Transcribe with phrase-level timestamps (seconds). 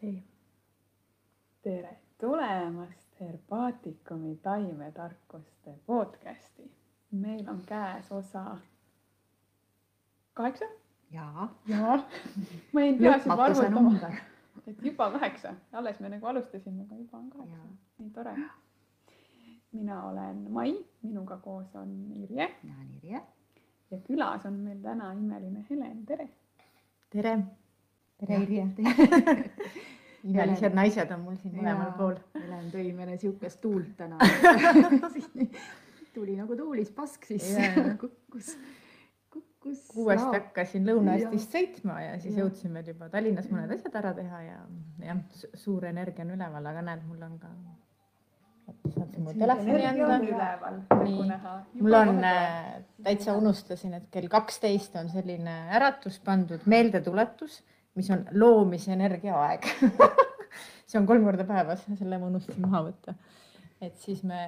[0.00, 0.22] tee.
[1.62, 6.72] tere tulemast Herbaatikumi taimetarkuste podcasti.
[7.10, 8.56] meil on käes osa
[10.34, 10.64] kaheksa.
[11.10, 11.54] jaa.
[11.66, 11.98] jaa.
[12.72, 14.10] ma jäin peas juba arvutama,
[14.66, 17.64] et juba kaheksa, alles me nagu alustasime, aga juba on kaheksa
[17.98, 18.36] nii tore.
[19.72, 23.22] mina olen Mai, minuga koos on Irje mina olen Irje.
[23.90, 26.28] ja külas on meil täna imeline Helen, tere.
[27.10, 27.38] tere.
[28.22, 28.66] Tere, Irje.
[30.22, 32.16] imelised naised on mul siin mõlemal pool.
[32.38, 34.18] Helen tõi meile siukest tuult täna
[36.14, 37.68] tuli nagu tuulis pask sisse
[38.02, 38.54] kukkus,
[39.32, 39.84] kukkus.
[39.92, 42.44] kuuest hakkasin Lõuna-Eestist sõitma ja siis Jah.
[42.44, 44.58] jõudsime juba Tallinnas mõned asjad ära teha ja
[45.06, 45.22] jah,
[45.54, 47.52] suur energia on üleval, aga näed, mul on ka.
[48.92, 50.20] saad sa mu telefoni anda?
[50.28, 51.18] üleval, Nii.
[51.32, 52.72] nagu mul on äh,
[53.08, 57.62] täitsa unustasin, et kell kaksteist on selline äratus pandud meeldetuletus,
[57.98, 59.68] mis on loomisenergia aeg
[60.92, 63.14] see on kolm korda päevas, selle ma unustasin maha võtta.
[63.80, 64.42] et siis me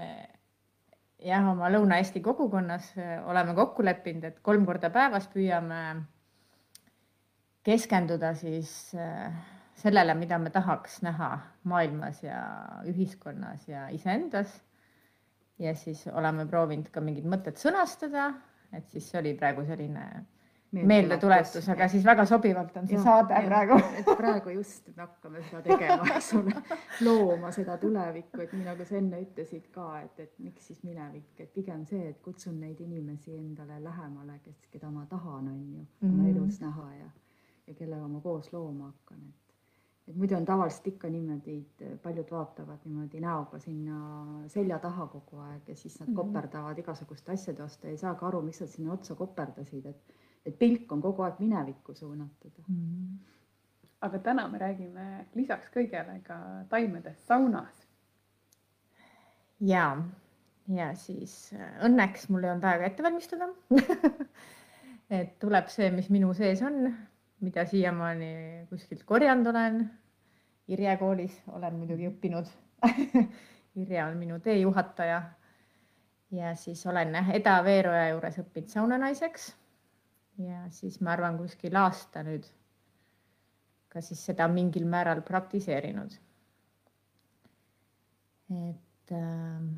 [1.24, 5.80] jah, oma Lõuna-Eesti kogukonnas äh, oleme kokku leppinud, et kolm korda päevas püüame
[7.64, 9.32] keskenduda siis äh,
[9.80, 11.30] sellele, mida me tahaks näha
[11.70, 12.42] maailmas ja
[12.90, 14.60] ühiskonnas ja iseendas.
[15.58, 18.32] Ja siis oleme proovinud ka mingid mõtted sõnastada,
[18.74, 20.02] et siis see oli praegu selline
[20.82, 23.44] meeldetuletus, aga siis väga sobivalt on see Jah, saade jah.
[23.46, 23.78] praegu.
[23.98, 26.54] et praegu just me hakkame seda tegema, eks ole,
[27.06, 31.30] looma seda tulevikku, et nii nagu sa enne ütlesid ka, et, et miks siis minevik,
[31.38, 35.86] et pigem see, et kutsun neid inimesi endale lähemale, kes, keda ma tahan, on ju,
[36.02, 36.36] oma Mhm.
[36.36, 37.08] elus näha ja,
[37.66, 39.40] ja kellega ma koos looma hakkan, et
[40.08, 45.38] et muidu on tavaliselt ikka niimoodi, et paljud vaatavad niimoodi näoga sinna selja taha kogu
[45.40, 46.16] aeg ja siis nad Mhm.
[46.18, 49.96] koperdavad igasuguste asjade vastu ja ei saagi aru, miks nad sinna otsa koperdasid, et
[50.46, 52.52] et pilk on kogu aeg minevikku suunatud.
[54.00, 56.36] aga täna me räägime lisaks kõigele ka
[56.68, 57.86] taimedest saunas.
[59.60, 60.02] ja,
[60.68, 63.48] ja siis äh, õnneks mul ei olnud aega ette valmistada
[65.20, 66.88] et tuleb see, mis minu sees on,
[67.40, 69.84] mida siiamaani kuskilt korjanud olen.
[70.68, 72.48] Irje koolis olen muidugi õppinud
[73.82, 75.22] Irje on minu teejuhataja.
[76.30, 79.52] ja siis olen Eda Veeroja juures õppinud saunanaiseks.
[80.42, 82.46] Ja siis ma arvan, kuskil aasta nüüd
[83.92, 86.16] ka siis seda mingil määral praktiseerinud.
[88.54, 89.68] et ähm,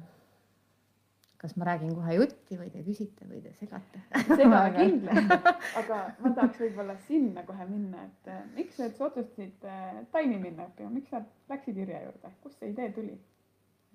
[1.37, 4.01] kas ma räägin kohe jutti või te küsite või te segate?
[4.27, 5.39] seda kindlasti,
[5.81, 10.41] aga ma tahaks võib-olla sinna kohe minna, et eh, miks sa üldse otsustasid eh, taimi
[10.43, 13.19] minna õppima, miks sa läksid Irje juurde, kust see idee tuli?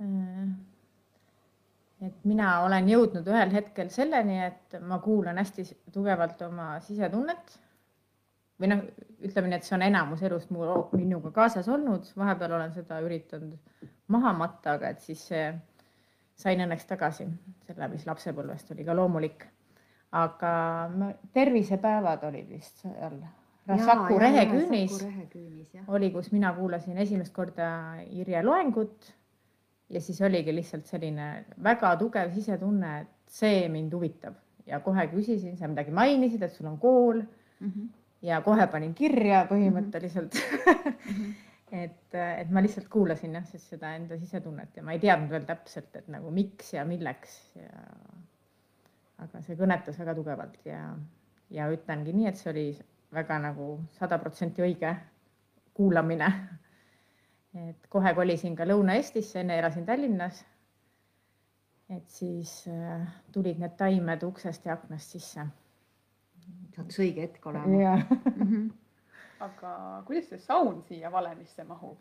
[0.01, 0.53] Äh,
[2.01, 7.59] et mina olen jõudnud ühel hetkel selleni, et ma kuulan hästi tugevalt oma sisetunnet.
[8.61, 8.81] või noh,
[9.25, 13.87] ütleme nii, et see on enamus elust mu, minuga kaasas olnud, vahepeal olen seda üritanud
[14.13, 15.23] maha matta, aga et siis
[16.41, 17.25] sain õnneks tagasi.
[17.65, 19.47] Selle, mis lapsepõlvest oli ka loomulik.
[20.11, 20.53] aga
[21.33, 23.21] tervisepäevad olid vist seal
[23.67, 24.97] Rasaku reheküünis.
[25.87, 27.69] Oli, kus mina kuulasin esimest korda
[28.09, 29.13] Irje loengut
[29.91, 31.27] ja siis oligi lihtsalt selline
[31.63, 34.37] väga tugev sisetunne, et see mind huvitab.
[34.67, 37.23] Ja kohe küsisin, sa midagi mainisid, et sul on kool?
[37.61, 37.89] Mhm.
[38.25, 40.37] ja kohe panin kirja põhimõtteliselt.
[41.71, 44.73] Et, et ma lihtsalt kuulasin jah, siis seda enda sisetunnet.
[44.75, 47.37] Ja ma ei teadnud veel täpselt, et nagu miks ja milleks.
[47.55, 47.85] Ja
[49.23, 50.57] aga see kõnetas väga tugevalt.
[50.67, 50.81] Ja,
[51.53, 52.65] ja ütlengi nii, et see oli
[53.15, 54.91] väga nagu sada protsenti õige
[55.77, 56.27] kuulamine.
[57.55, 60.45] Et kohe kolisin ka Lõuna-Eestisse, enne elasin Tallinnas.
[61.91, 65.45] et siis äh, tulid need taimed uksest ja aknast sisse.
[66.75, 67.81] sattus õige hetk olema.
[67.81, 68.69] jah Mhm.
[69.39, 71.97] aga kuidas see saun siia valemisse mahub?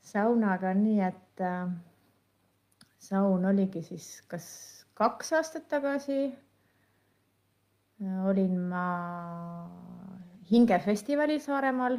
[0.00, 1.70] saunaga on nii, et äh,
[2.98, 4.46] saun oligi siis kas
[4.94, 6.32] kaks aastat tagasi
[8.02, 8.86] äh, olin ma
[10.50, 11.98] hingefestivalil Saaremaal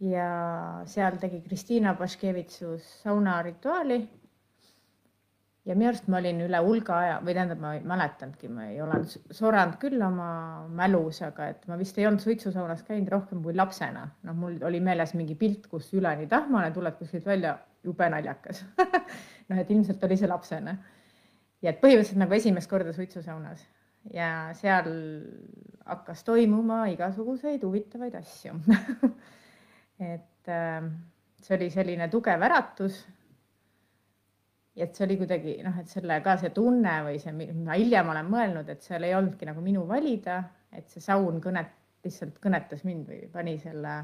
[0.00, 3.98] ja seal tegi Kristiina Paškevitsus saunarituaali.
[5.64, 8.82] ja minu arust ma olin üle hulga aja või tähendab, ma ei mäletanudki, ma ei
[8.84, 8.98] ole
[9.32, 10.26] soranud küll oma
[10.68, 14.08] mälus, aga et ma vist ei olnud suitsusaunas käinud rohkem kui lapsena.
[14.22, 18.64] noh, mul oli meeles mingi pilt, kus üleni tahmane, tuled kuskilt välja, jube naljakas
[19.48, 20.76] noh, et ilmselt oli see lapsena.
[21.62, 23.64] ja et põhimõtteliselt nagu esimest korda suitsusaunas
[24.12, 24.90] ja seal
[25.86, 28.58] hakkas toimuma igasuguseid huvitavaid asju
[29.98, 30.88] et äh,
[31.42, 33.04] see oli selline tugev äratus
[34.76, 38.28] et see oli kuidagi noh, et selle ka see tunne või see, ma hiljem olen
[38.30, 40.40] mõelnud, et seal ei olnudki nagu minu valida,
[40.74, 43.94] et see saun kõnet-, lihtsalt kõnetas mind või pani selle.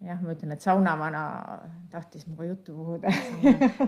[0.00, 1.22] jah, ma ütlen, et saunavana
[1.92, 3.12] tahtis minuga juttu puhuda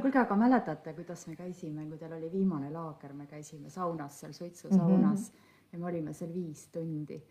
[0.03, 4.37] kuulge, aga mäletate, kuidas me käisime, kui teil oli viimane laager, me käisime saunas seal
[4.37, 5.73] suitsusaunas mm -hmm.
[5.73, 7.23] ja me olime seal viis tundi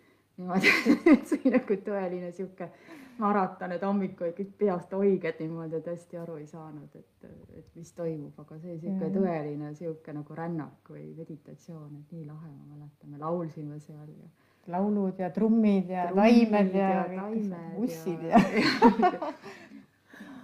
[0.41, 0.73] niimoodi,
[1.13, 2.67] et see oli nagu tõeline sihuke
[3.21, 7.91] maraton, et hommikul kõik peast oiged niimoodi, et hästi aru ei saanud, et, et mis
[7.97, 13.13] toimub, aga see sihuke tõeline sihuke nagu rännak või meditatsioon, et nii lahe, ma mäletan,
[13.13, 14.29] me laulsime seal ja.
[14.75, 18.43] laulud ja trummid ja taimed ja, ja taimed bussid ja,
[19.15, 19.33] ja.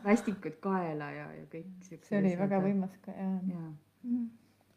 [0.06, 2.12] rästikud kaela ja, ja kõik siuksed.
[2.12, 3.70] see oli väga võimas ka ja, ja.
[4.08, 4.28] Mm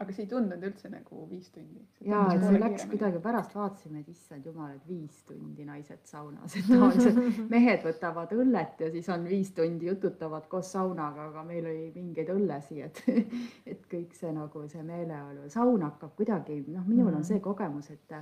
[0.01, 1.83] aga see ei tundunud üldse nagu viis tundi?
[2.09, 6.57] ja, et see läks kuidagi, pärast vaatasime, et issand jumal, et viis tundi naised saunas,
[6.57, 7.21] et tavaliselt
[7.53, 12.33] mehed võtavad õllet ja siis on viis tundi jututavad koos saunaga, aga meil oli mingeid
[12.33, 13.05] õllesi, et,
[13.75, 18.19] et kõik see nagu see meeleolu, saun hakkab kuidagi, noh, minul on see kogemus, et,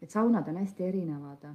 [0.00, 1.48] et saunad on hästi erinevad.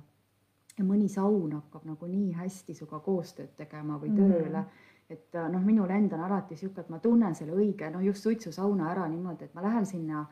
[0.73, 4.49] Ja mõni saun hakkab nagu nii hästi sinuga koostööd tegema või tööle.
[4.57, 4.65] mm.
[4.65, 8.03] -hmm et äh, noh, minul endal on alati sihuke, et ma tunnen selle õige, noh
[8.05, 10.23] just suitsusauna ära niimoodi, et ma lähen sinna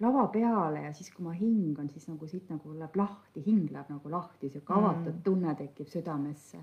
[0.00, 3.88] lava peale ja siis, kui ma hingan, siis nagu siit nagu läheb lahti, hing läheb
[3.92, 5.24] nagu lahti, sihuke avatud mm.
[5.24, 6.62] tunne tekib südamesse.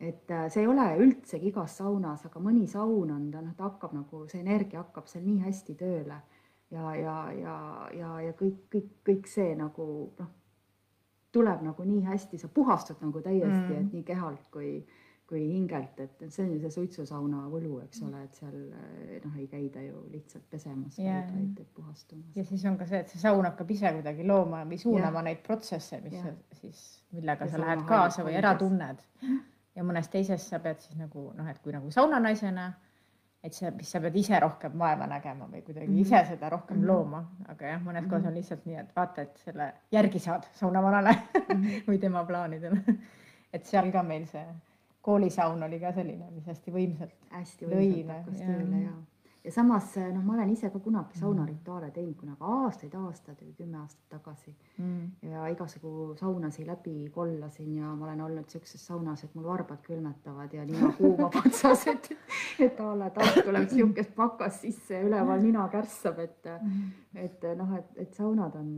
[0.00, 3.70] et äh, see ei ole üldsegi igas saunas, aga mõni saun on, ta noh, ta
[3.70, 6.18] hakkab nagu, see energia hakkab seal nii hästi tööle
[6.70, 7.54] ja, ja, ja,
[7.96, 9.86] ja, ja kõik, kõik, kõik see nagu
[10.18, 10.34] noh,
[11.32, 14.70] tuleb nagu nii hästi, sa puhastud nagu täiesti mm., et nii kehalt kui
[15.26, 19.34] kui hingelt, et see on ju see suitsusauna võlu, eks ole, et seal eh, noh,
[19.40, 22.36] ei käida ju lihtsalt pesemas yeah., vaid, vaid puhastumas.
[22.38, 25.26] ja siis on ka see, et see saun hakkab ise kuidagi looma või suunama yeah.
[25.30, 26.30] neid protsesse, mis yeah.
[26.30, 26.84] sa siis,
[27.16, 29.02] millega ja sa lähed kaasa või ära tunned.
[29.74, 32.70] ja mõnes teises sa pead siis nagu noh, et kui nagu saunanaisena,
[33.42, 36.06] et sa, mis sa pead ise rohkem vaeva nägema või kuidagi mm -hmm.
[36.06, 36.94] ise seda rohkem mm -hmm.
[36.94, 38.10] looma, aga jah, mõnes mm -hmm.
[38.10, 41.84] kohas on lihtsalt nii, et vaata, et selle järgi saad saunavanale mm -hmm.
[41.90, 42.98] või tema plaanidele
[43.52, 44.44] et seal ka meil see
[45.06, 47.14] koolisaun oli ka selline, mis hästi võimsalt.
[47.30, 48.94] hästi võimsalt hakkas tööle ja,
[49.46, 54.50] ja samas noh, ma olen ise ka kunagi saunarituaale teinud kunagi aastaid-aastaid, kümme aastat tagasi
[54.82, 55.30] mm.
[55.30, 60.58] ja igasugu saunasid läbi kollasin ja ma olen olnud siukses saunas, et mul varbad külmetavad
[60.58, 62.10] ja nina kuumab otsas, et,
[62.66, 67.44] et a la taas tuleb siukest pakas sisse ja üleval nina kärssab, et mm., et
[67.56, 68.70] noh, et, et saunad on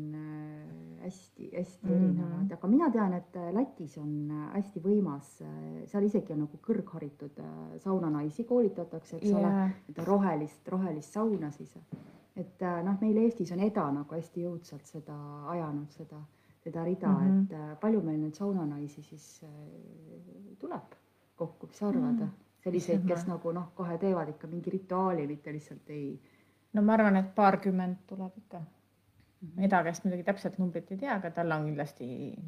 [1.02, 1.96] hästi-hästi mm -hmm.
[1.96, 5.42] erinevad, aga mina tean, et äh, Lätis on hästi võimas,
[5.86, 7.42] seal isegi on nagu kõrgharitud
[7.78, 9.40] saunanaisi koolitatakse, eks yeah.
[9.40, 11.78] ole, et rohelist, rohelist sauna siis.
[12.36, 15.14] et noh, meil Eestis on EDA nagu hästi jõudsalt seda
[15.50, 16.20] ajanud, seda,
[16.64, 17.42] seda rida mm, -hmm.
[17.42, 19.44] et palju meil neid saunanaisi siis
[20.58, 20.94] tuleb
[21.36, 22.20] kokku, mis sa arvad mm?
[22.20, 26.10] -hmm selliseid, kes nagu noh, kohe teevad ikka mingi rituaali, mitte lihtsalt ei.
[26.72, 28.62] No ma arvan, et paarkümmend tuleb ikka
[29.38, 29.64] Mhm.
[29.68, 32.06] Eda käest muidugi täpselt numbrit ei tea, aga tal on kindlasti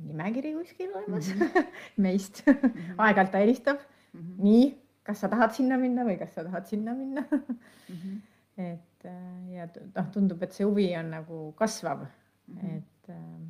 [0.08, 1.66] nimekiri kuskil olemas mm -hmm.
[2.04, 2.94] meist mm -hmm.
[2.98, 4.20] aeg-ajalt ta helistab mm.
[4.20, 4.42] -hmm.
[4.42, 4.64] nii,
[5.02, 7.94] kas sa tahad sinna minna või kas sa tahad sinna minna mm.
[7.94, 8.16] -hmm.
[8.72, 12.76] et äh, ja noh, tundub, et see huvi on nagu kasvav mm, -hmm.
[12.76, 13.46] et äh,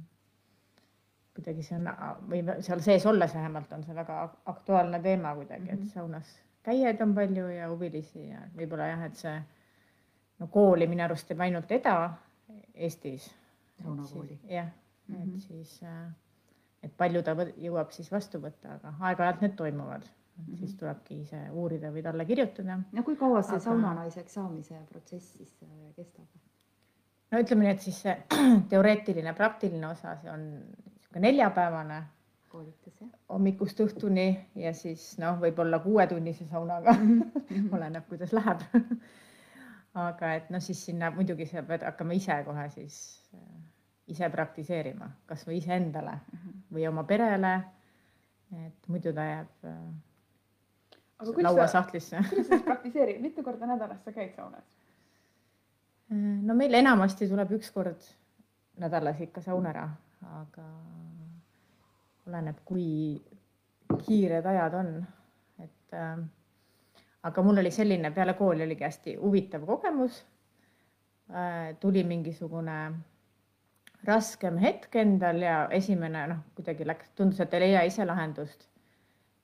[1.35, 1.89] kuidagi see on
[2.29, 5.75] või seal sees olles vähemalt on see väga aktuaalne teema kuidagi mm, -hmm.
[5.75, 5.89] et mhm.
[5.89, 9.43] saunas käijaid on palju ja huvilisi ja võib-olla jah, et see
[10.41, 11.97] no kooli minu arust teeb ainult Eda
[12.75, 13.31] Eestis.
[14.49, 14.71] jah
[15.13, 15.39] et mhm.
[15.39, 16.11] siis, äh,
[16.83, 20.09] et palju ta jõuab siis vastu võtta, aga aeg-ajalt need toimuvad
[20.41, 20.59] Mm -hmm.
[20.59, 22.79] siis tulebki ise uurida või talle kirjutada.
[22.93, 23.65] no kui kaua see aga...
[23.65, 26.25] saunanaiseks saamise protsess siis äh, kestab?
[27.31, 28.17] no ütleme nii, et siis see
[28.71, 32.03] teoreetiline, praktiline osa, see on niisugune neljapäevane
[32.49, 33.11] koolitus jah?
[33.29, 37.75] hommikust õhtuni ja siis noh, võib-olla kuuetunnise saunaga mm -hmm.
[37.77, 38.61] oleneb, kuidas läheb
[40.01, 42.97] aga et noh, siis sinna muidugi sa pead hakkama ise kohe siis
[43.35, 43.41] äh,
[44.11, 46.63] ise praktiseerima, kasvõi iseendale -hmm.
[46.75, 47.61] või oma perele.
[48.67, 49.75] et muidu ta jääb äh,
[51.43, 52.17] lauasahtlisse.
[52.17, 54.65] kuidas sa siis praktiseerid, mitu korda nädalas sa käid saunas?
[56.13, 58.03] Äh, no meil enamasti tuleb üks kord
[58.81, 59.89] nädalas ikka saun ära,
[60.41, 60.65] aga
[62.27, 63.23] oleneb, kui
[64.07, 64.93] kiired ajad on,
[65.59, 66.19] et äh,
[67.23, 70.25] aga mul oli selline, peale kooli oligi hästi huvitav kogemus.
[71.31, 72.79] Äh, tuli mingisugune
[74.07, 78.67] raskem hetk endal ja esimene noh, kuidagi läks, tundus, et ei leia ise lahendust.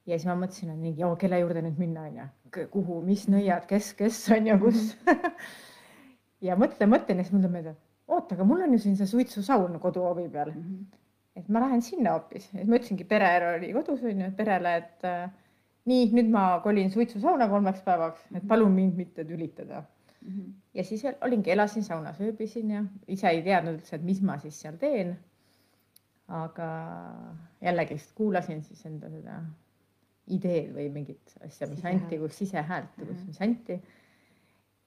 [0.07, 2.27] ja siis ma mõtlesin, et mingi, kelle juurde nüüd minna onju,
[2.71, 4.83] kuhu, mis nõiad, kes, kes on ju, kus
[6.47, 7.73] ja mõtlen, mõtlen ja siis mul tuleb meelde,
[8.07, 10.63] oota, aga mul on ju siin see suitsusaun koduhoovi peal mm.
[10.63, 11.01] -hmm.
[11.43, 15.27] et ma lähen sinna hoopis, siis ma ütlesingi, pere oli kodus onju, perele, et äh,
[15.87, 18.49] nii, nüüd ma kolin suitsusauna kolmeks päevaks, et mhm.
[18.49, 19.83] palun mind mitte tülitada
[20.21, 20.31] mm.
[20.31, 20.53] -hmm.
[20.75, 24.61] ja siis olingi, elasin saunas, ööbisin ja ise ei teadnud üldse, et mis ma siis
[24.61, 25.17] seal teen.
[26.29, 26.69] aga
[27.61, 29.43] jällegist kuulasin siis enda seda
[30.27, 32.03] ideed või mingit asja, mis Sisehäält.
[32.03, 33.27] anti, kus sisehäält, kus, Mhm.
[33.27, 33.83] mis anti.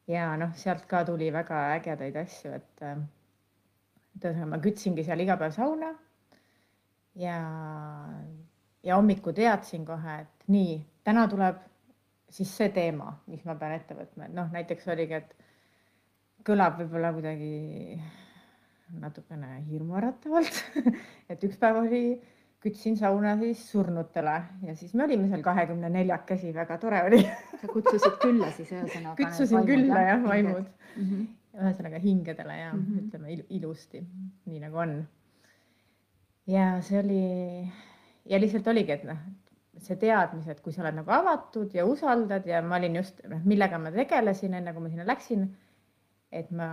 [0.08, 2.98] ja noh, sealt ka tuli väga ägedaid asju, et äh,
[4.16, 5.94] et ühesõnaga ma kütsingi seal iga päev sauna.
[7.16, 7.38] ja,
[8.84, 11.60] ja hommikul teadsin kohe, et nii, täna tuleb
[12.30, 15.36] siis see teema, mis ma pean ette võtma, et noh, näiteks oligi, et
[16.48, 18.00] kõlab võib-olla kuidagi
[19.00, 20.62] natukene hirmuäratavalt
[21.32, 22.04] et üks päev oli,
[22.64, 24.36] kütsin sauna siis surnutele
[24.68, 27.22] ja siis me olime seal kahekümne neljakesi, väga tore oli.
[27.62, 29.16] sa kutsusid külla siis ühesõnaga.
[29.22, 31.04] kutsusin külla jah, vaimud mm.
[31.04, 31.28] -hmm.
[31.60, 32.82] ühesõnaga hingedele ja mm.
[32.82, 33.06] -hmm.
[33.06, 34.04] ütleme il ilusti,
[34.46, 34.98] nii nagu on.
[36.48, 37.24] ja see oli
[38.30, 39.18] ja lihtsalt oligi, et noh,
[39.80, 43.40] see teadmise, et kui sa oled nagu avatud ja usaldad ja ma olin just noh,
[43.48, 45.50] millega ma tegelesin, enne kui ma sinna läksin.
[46.32, 46.66] et ma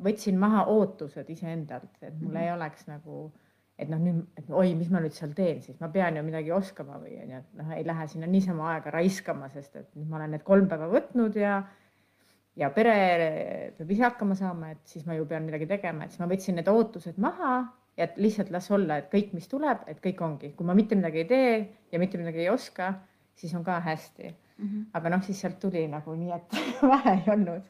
[0.00, 2.36] võtsin maha ootused iseendalt, et mul Mhm.
[2.40, 3.32] ei oleks nagu,
[3.78, 6.50] et noh, nüüd, et oi, mis ma nüüd seal teen, siis ma pean ju midagi
[6.56, 10.16] oskama või onju, et noh, ei lähe sinna niisama aega raiskama, sest et nüüd ma
[10.16, 11.58] olen need kolm päeva võtnud ja
[12.56, 16.20] ja pere peab ise hakkama saama, et siis ma ju pean midagi tegema, et siis
[16.20, 17.54] ma võtsin need ootused maha
[17.96, 20.96] ja et lihtsalt las olla, et kõik, mis tuleb, et kõik ongi, kui ma mitte
[20.98, 21.52] midagi ei tee
[21.92, 22.92] ja mitte midagi ei oska,
[23.38, 24.34] siis on ka hästi.
[24.58, 24.82] Mm -hmm.
[24.94, 26.52] aga noh, siis sealt tuli nagu nii, et
[26.92, 27.62] vähe ei olnud.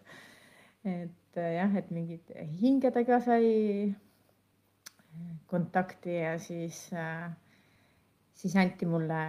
[0.85, 3.95] et äh, jah, et mingid hingedega sai
[5.47, 6.91] kontakti ja siis,
[8.35, 9.21] siis anti mulle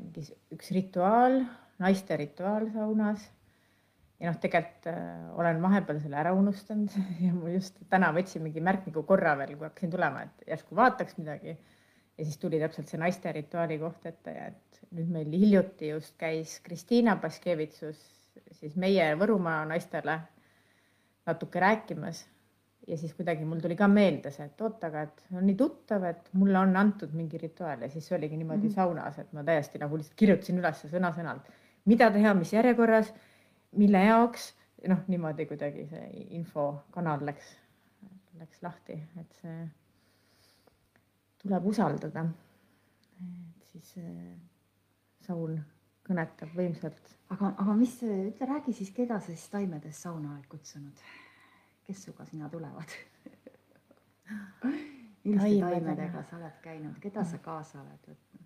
[0.00, 1.42] mingi üks rituaal,
[1.82, 3.30] naiste rituaal saunas.
[4.22, 5.02] Ja noh, tegelikult äh,
[5.38, 9.66] olen vahepeal selle ära unustanud ja mul just täna võtsin mingi märkmiku korra veel, kui
[9.68, 11.56] hakkasin tulema, et järsku vaataks midagi.
[12.18, 16.16] ja siis tuli täpselt see naiste rituaali koht ette ja et nüüd meil hiljuti just
[16.20, 18.02] käis Kristiina Baskevitsus
[18.58, 20.18] siis meie Võrumaa naistele
[21.26, 22.22] natuke rääkimas
[22.88, 26.04] ja siis kuidagi mul tuli ka meelde see, et oot, aga et on nii tuttav,
[26.08, 28.74] et mulle on antud mingi rituaal ja siis oligi niimoodi mm -hmm.
[28.74, 31.52] saunas, et ma täiesti nagu lihtsalt kirjutasin üles sõna-sõnalt,
[31.84, 33.12] mida teha, mis järjekorras,
[33.78, 34.52] mille jaoks,
[34.88, 37.54] noh, niimoodi kuidagi see infokanal läks,
[38.40, 39.58] läks lahti, et see
[41.42, 42.26] tuleb usaldada.
[43.22, 44.38] et siis äh,
[45.26, 45.58] saun
[46.06, 51.04] kõnetab võimsalt aga, aga mis, ütle, räägi siis, keda sa siis taimedest sauna oled kutsunud?
[51.86, 52.92] kes sinuga sinna tulevad?
[55.24, 58.41] milliste taimedega sa oled käinud, keda sa kaasa oled võtnud?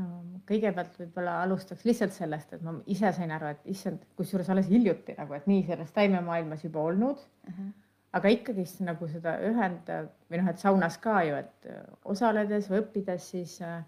[0.00, 4.68] No kõigepealt võib-olla alustaks lihtsalt sellest, et ma ise sain aru, et issand, kusjuures alles
[4.70, 7.54] hiljuti nagu, et nii selles taimemaailmas juba olnud uh.
[7.54, 7.70] -huh.
[8.18, 12.82] aga ikkagist nagu seda ühendab või noh, et saunas ka ju, et äh, osaledes või
[12.84, 13.82] õppides siis äh,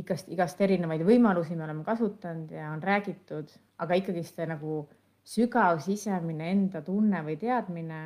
[0.00, 4.86] igast, igast erinevaid võimalusi me oleme kasutanud ja on räägitud, aga ikkagist nagu
[5.26, 8.00] sügav sisemine enda tunne või teadmine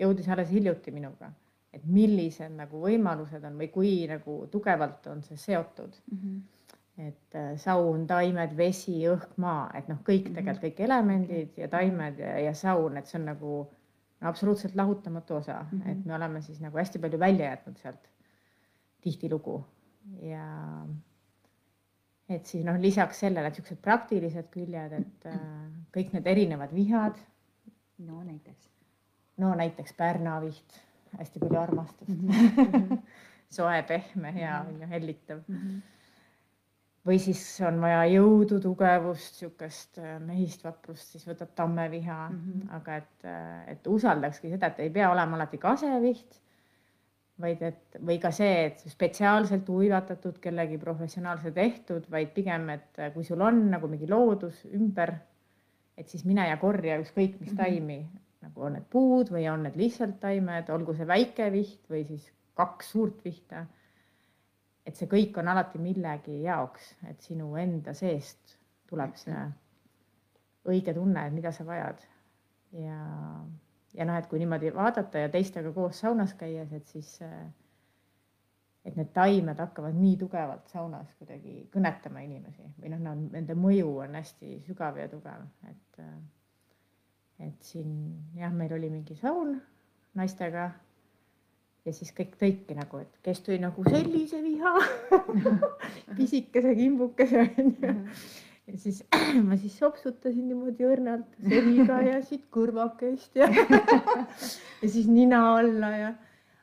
[0.00, 1.30] jõudis alles hiljuti minuga,
[1.72, 6.40] et millised nagu võimalused on või kui nagu tugevalt on see seotud Mm -hmm.
[7.08, 10.34] et äh, saun, taimed, vesi, õhk, maa, et noh, kõik Mhm.
[10.34, 13.52] tegelikult kõik elemendid ja taimed ja, ja saun, et see on nagu
[14.20, 15.80] no, absoluutselt lahutamatu osa mm.
[15.80, 15.90] -hmm.
[15.90, 18.10] et me oleme siis nagu hästi palju välja jätnud sealt
[19.00, 19.64] tihtilugu
[20.22, 20.86] ja
[22.28, 25.38] et siis noh, lisaks sellele niisugused praktilised küljed, et äh,
[25.96, 27.16] kõik need erinevad vihad,
[27.98, 28.70] no näiteks
[29.40, 30.80] no näiteks pärnaviht,
[31.18, 32.26] hästi palju armastust mm.
[32.26, 32.74] mm.
[32.74, 32.98] -hmm.
[33.50, 34.74] soe, pehme, hea Mhm.
[34.74, 35.80] on ju, hellitav Mm -hmm.
[37.06, 42.36] või siis on vaja jõudu, tugevust, niisugust äh, mehist vaprust, siis võtab tammeviha mm.
[42.36, 42.76] -hmm.
[42.76, 43.24] aga et,
[43.66, 46.40] et usaldakski seda, et ei pea olema alati kaseviht,
[47.40, 53.12] vaid et või ka see, et spetsiaalselt uivatatud kellegi professionaalse tehtud, vaid pigem, et äh,
[53.14, 55.14] kui sul on nagu mingi loodus ümber,
[55.96, 57.56] et siis mine ja korja ükskõik mis Mhm.
[57.56, 58.06] taimi,
[58.40, 62.30] nagu on need puud või on need lihtsalt taimed, olgu see väike viht või siis
[62.56, 63.66] kaks suurt vihta
[64.90, 68.56] et see kõik on alati millegi jaoks, et sinu enda seest
[68.90, 69.40] tuleb see
[70.70, 72.02] õige tunne, et mida sa vajad.
[72.76, 72.98] ja,
[73.94, 77.16] ja noh, et kui niimoodi vaadata ja teistega koos saunas käies, et siis,
[78.84, 84.18] et need taimed hakkavad nii tugevalt saunas kuidagi kõnetama inimesi või noh, nende mõju on
[84.18, 86.04] hästi sügav ja tugev, et,
[87.40, 87.90] et siin
[88.36, 89.56] jah, meil oli mingi saun
[90.18, 90.70] naistega
[91.86, 94.74] ja siis kõik tõidki nagu, et kes tõi nagu sellise viha
[96.18, 97.92] pisikese kimbukese onju.
[98.70, 99.02] ja siis
[99.48, 103.48] ma siis sopsutasin niimoodi õrnalt selga ja siit kõrvakest ja
[104.82, 106.12] ja siis nina alla ja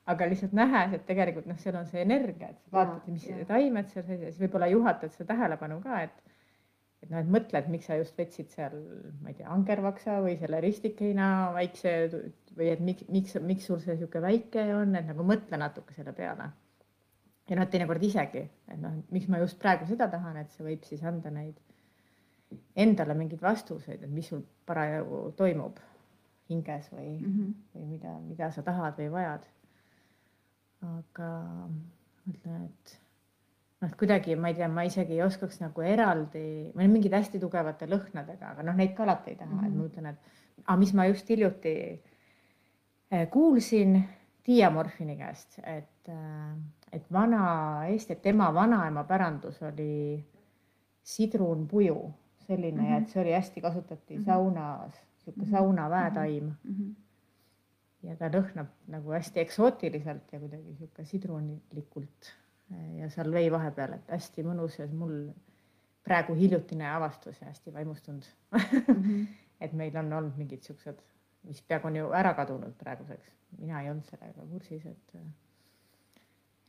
[0.07, 3.43] aga lihtsalt nähes, et tegelikult noh, seal on see energia, et vaatad, mis ja.
[3.49, 6.36] taimed seal sees ja siis võib-olla juhatad seda tähelepanu ka, et
[7.03, 8.77] et noh, et mõtled, miks sa just võtsid seal,
[9.21, 11.97] ma ei tea, angervaksa või selle ristikheina väikse
[12.57, 16.15] või et miks, miks, miks sul see niisugune väike on, et nagu mõtle natuke selle
[16.17, 16.49] peale.
[17.47, 20.83] ja noh, teinekord isegi, et noh, miks ma just praegu seda tahan, et see võib
[20.87, 21.55] siis anda neid
[22.79, 25.79] endale mingeid vastuseid, et mis sul parajasti toimub
[26.49, 27.55] hinges või mm, -hmm.
[27.75, 29.47] või mida, mida sa tahad või vajad.
[30.87, 31.29] aga
[32.27, 32.99] mõtlen, et
[33.81, 36.43] noh, kuidagi ma ei tea, ma isegi ei oskaks nagu eraldi,
[36.73, 39.67] ma olen mingid hästi tugevate lõhnadega, aga noh, neid ka alati ei taha mm, -hmm.
[39.67, 41.75] et ma ütlen, et aga mis ma just hiljuti
[43.11, 43.99] eh, kuulsin
[44.47, 46.55] diamorfini käest, et, äh,
[46.91, 47.41] et vana
[47.89, 50.23] Eesti, et tema vanaema pärandus oli
[51.03, 52.13] sidrunpuju,
[52.47, 52.91] selline mm -hmm.
[52.91, 54.25] ja et see oli hästi, kasutati mm -hmm.
[54.25, 55.51] saunas, sihuke mm -hmm.
[55.51, 56.75] saunaväetaim mm.
[56.75, 56.93] -hmm.
[58.03, 62.33] ja ta lõhnab nagu hästi eksootiliselt ja kuidagi sihuke sidrunilikult
[62.97, 65.27] ja seal vei vahepeal, et hästi mõnus ja mul
[66.03, 68.59] praegu hiljutine avastus ja hästi vaimustunud mm.
[68.87, 69.27] -hmm.
[69.63, 70.99] et meil on olnud mingid siuksed
[71.47, 73.31] mis peaaegu on ju ära kadunud praeguseks.
[73.57, 75.13] mina ei olnud sellega kursis, et,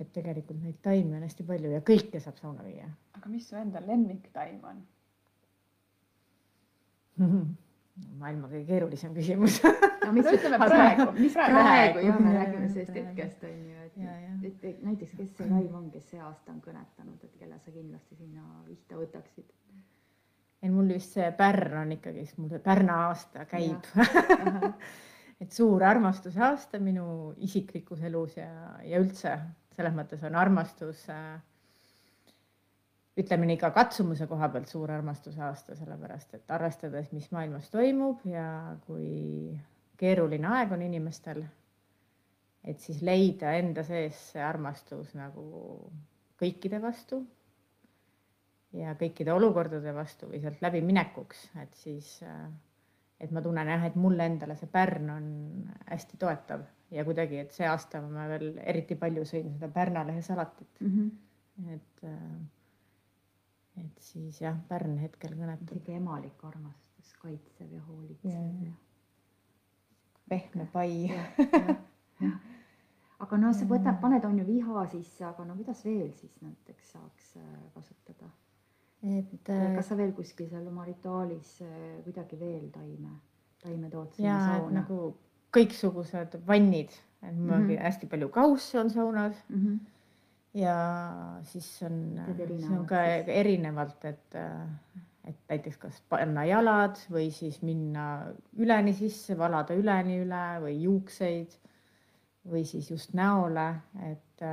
[0.01, 2.91] et tegelikult neid taimi on hästi palju ja kõike saab sauna viia.
[3.19, 4.85] aga mis su enda lemmiktaim on
[8.19, 9.61] maailma kõige keerulisem küsimus.
[10.05, 13.99] No mis ütleme praegu, mis praegu, praegu jah, me räägime sellest hetkest on ju, et,
[14.51, 17.75] et, et näiteks, kes see taim on, kes see aasta on kõnetanud, et kelle sa
[17.75, 19.53] kindlasti sinna vihta võtaksid?
[20.59, 23.87] Et mul vist see Pärn on ikkagi, mul see Pärna aasta käib.
[25.43, 28.51] et suur armastuse aasta minu isiklikus elus ja,
[28.83, 29.37] ja üldse
[29.79, 31.39] selles mõttes on armastus äh,
[33.19, 38.23] ütleme nii ka katsumuse koha pealt suur armastuse aasta, sellepärast et arvestades, mis maailmas toimub
[38.29, 39.57] ja kui
[39.99, 41.43] keeruline aeg on inimestel,
[42.65, 45.49] et siis leida enda sees see armastus nagu
[46.39, 47.25] kõikide vastu
[48.77, 52.11] ja kõikide olukordade vastu või sealt läbiminekuks, et siis,
[53.19, 55.31] et ma tunnen jah, et mulle endale see Pärn on
[55.89, 60.23] hästi toetav ja kuidagi, et see aasta ma veel eriti palju sõin seda Pärna lehe
[60.23, 60.95] salatit mm.
[60.95, 61.75] -hmm.
[61.75, 62.39] et, äh,
[63.79, 65.71] et siis jah, Pärn hetkel kõnetab.
[65.73, 68.73] sihuke emalik armastus, kaitsev ja hoolitsev ja, ja.
[70.29, 71.11] pehme pai.
[73.25, 76.93] aga no sa võtad, paned on ju viha sisse, aga no kuidas veel siis näiteks
[76.95, 78.31] saaks äh, kasutada?
[79.03, 83.19] et äh, kas sa veel kuskil seal oma rituaalis äh, kuidagi veel taime,
[83.63, 84.81] taime tood sinna sauna?
[84.81, 85.13] nagu
[85.55, 86.91] kõiksugused vannid,
[87.23, 87.83] et mul mm -hmm.
[87.83, 89.63] hästi palju kausse on saunas mm.
[89.63, 89.79] -hmm.
[90.59, 90.77] Ja
[91.47, 92.03] siis on,
[92.35, 93.31] see on ka siis.
[93.41, 94.37] erinevalt, et,
[95.29, 98.09] et näiteks kas panna jalad või siis minna
[98.59, 101.59] üleni sisse, valada üleni üle või juukseid
[102.49, 103.69] või siis just näole,
[104.09, 104.47] et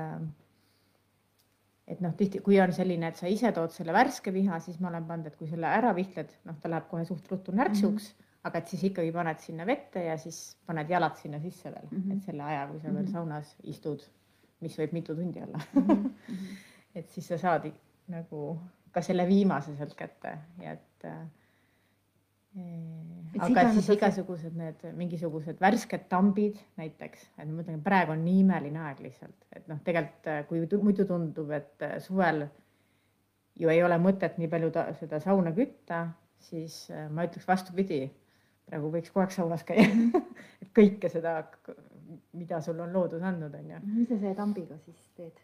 [1.85, 4.89] et noh, tihti, kui on selline, et sa ise tood selle värske viha, siis ma
[4.89, 8.15] olen pannud, et kui selle ära vihled, noh, ta läheb kohe suht ruttu närtsuks mm,
[8.17, 8.31] -hmm.
[8.49, 11.97] aga et siis ikkagi paned sinna vette ja siis paned jalad sinna sisse veel mm,
[12.01, 12.17] -hmm.
[12.17, 13.11] et selle aja, kui sa veel -hmm.
[13.11, 14.01] saunas istud,
[14.61, 15.87] mis võib mitu tundi olla mm.
[15.87, 16.09] -hmm.
[17.01, 17.71] et siis sa saad
[18.07, 18.59] nagu
[18.91, 21.25] ka selle viimase sealt kätte ja et äh,
[22.55, 28.43] aga et siis igasugused need mingisugused värsked tambid näiteks, et ma mõtlen, praegu on nii
[28.45, 32.45] imeline aeg lihtsalt, et noh, tegelikult äh, kui muidu tundub, et äh, suvel
[33.59, 36.05] ju ei ole mõtet nii palju ta, seda sauna kütta,
[36.47, 38.05] siis äh, ma ütleks vastupidi.
[38.65, 39.85] praegu võiks kogu aeg saunas käia
[40.63, 41.41] et kõike seda,
[42.33, 43.81] mida sul on loodus andnud, on ju.
[43.85, 45.43] mis sa selle tambiga siis teed?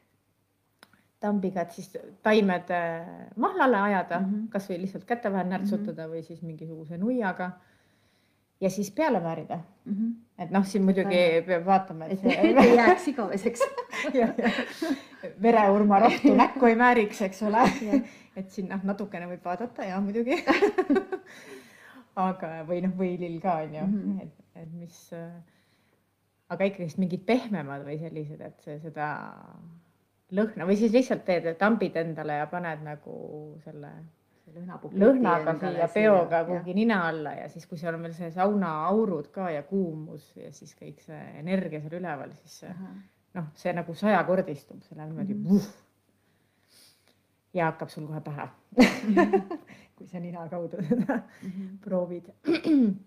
[1.22, 1.92] tambiga, et siis
[2.26, 4.48] taimed äh, mahlale ajada mm -hmm.
[4.50, 6.16] kasvõi lihtsalt käte vahel närtsutada mm -hmm.
[6.16, 7.52] või siis mingisuguse nuiaga.
[8.62, 9.94] ja siis peale määrida mm.
[9.94, 10.14] -hmm.
[10.44, 13.62] et noh, siin muidugi peab vaatama, et see ei jääks igaveseks
[15.46, 17.64] vereurma rohtu näkku ei määriks, eks ole
[18.40, 20.44] et siin noh, natukene võib vaadata ja muidugi
[22.28, 24.22] aga, või noh, võilill ka on ju mm, -hmm.
[24.22, 25.32] et, et mis, äh,
[26.52, 29.12] aga ikkagist mingid pehmemad või sellised, et see, seda
[30.36, 33.16] lõhna või siis lihtsalt teed, tambid endale ja paned nagu
[33.64, 33.92] selle
[34.52, 39.50] lõhnaga siia peoga kuhugi nina alla ja siis, kui seal on veel see saunaaurud ka
[39.54, 42.66] ja kuumus ja siis kõik see energia seal üleval, siis
[43.38, 45.70] noh, see nagu sajakordistub, see läheb niimoodi mm -hmm.
[47.54, 48.50] ja hakkab sul kohe pähe
[49.96, 51.78] kui sa nina kaudu seda -hmm.
[51.82, 52.30] proovid.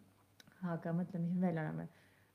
[0.73, 1.89] aga mõtle, mis me veel oleme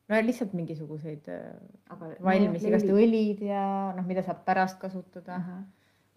[0.10, 1.50] no lihtsalt mingisuguseid äh,
[1.94, 3.64] Aga, valmis no, igast õlid ja
[3.98, 5.50] noh, mida saab pärast kasutada uh.
[5.50, 5.66] -huh.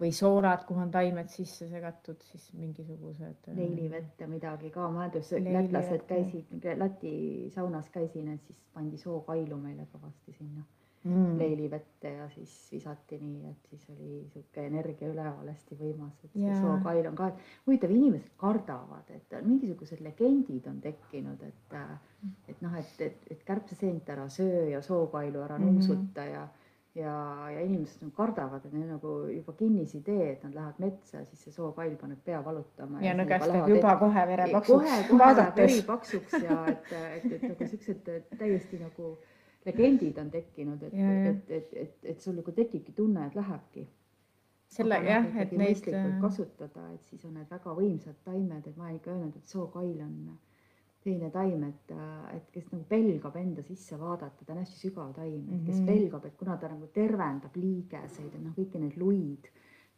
[0.02, 3.48] või soolad, kuhu on taimed sisse segatud, siis mingisugused.
[3.48, 8.98] Äh, leilivett ja midagi ka, ma mäletan, lätlased käisid, Läti saunas käisin, et siis pandi
[8.98, 10.64] sookailu meile kõvasti sinna
[11.04, 11.38] mm.
[11.38, 16.46] leilivette ja siis visati nii, et siis oli sihuke energia üleval hästi võimas, et see
[16.46, 16.62] yeah.
[16.62, 17.30] sookail on ka,
[17.66, 21.78] huvitav, inimesed kardavad, et mingisugused legendid on tekkinud, et
[22.48, 26.34] et noh, et, et, et kärbseseent ära söö ja sookailu ära nuusuta mm -hmm.
[26.34, 26.48] ja
[26.94, 27.12] ja,
[27.50, 31.54] ja inimesed nagu kardavad, et neil nagu juba kinnisidee, et nad lähevad metsa, siis see
[31.54, 33.00] sookail paneb pea valutama.
[33.00, 35.82] ja siis käest juba et- kohe vere kohe, kohe läheb vaadates veri.
[35.86, 39.16] paksuks ja et, et, et nagu siuksed täiesti nagu
[39.66, 43.86] legendid on tekkinud, et, et, et, et, et sul nagu tekibki tunne, et lähebki.
[44.72, 48.66] selle Aga noh, jah, et neid mõistlikult kasutada, et siis on need väga võimsad taimed,
[48.66, 50.38] et ma olen ikka öelnud, et sookail on
[51.02, 51.92] selline taim, et,
[52.36, 55.86] et kes nagu pelgab enda sisse vaadata, ta on hästi sügav taim, kes Mhm.
[55.86, 59.48] pelgab, et kuna ta nagu tervendab liigeseid, et noh, kõiki neid luid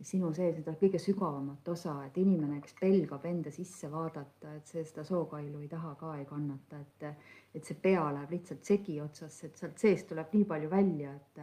[0.02, 4.84] sinu sees, seda kõige sügavamat osa, et inimene, kes pelgab enda sisse vaadata, et see
[4.84, 7.08] seda sookailu ei taha ka, ei kannata, et
[7.54, 11.42] et see pea läheb lihtsalt segi otsasse, et sealt seest tuleb nii palju välja, et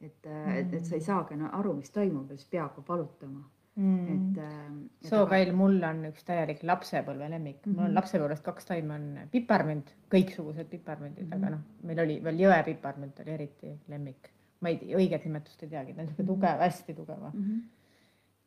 [0.00, 3.44] et, et, et sa ei saagi enam aru, mis toimub ja siis pea hakkab valutama,
[3.76, 4.08] mm.
[4.14, 7.76] et et sookail mul on üks täielik lapsepõlve lemmik mm, -hmm.
[7.76, 7.94] mul on Mhm.
[7.94, 11.36] lapsepõlvest kaks taime on piparmünd, kõiksugused piparmündid mm, -hmm.
[11.36, 11.44] Mhm.
[11.44, 14.30] aga noh, meil oli veel jõepiparmünd oli eriti lemmik.
[14.60, 16.34] ma ei, õiget nimetust ei teagi, ta on niisugune Mhm.
[16.34, 17.40] tugev, hästi tugev mm.
[17.40, 17.62] -hmm.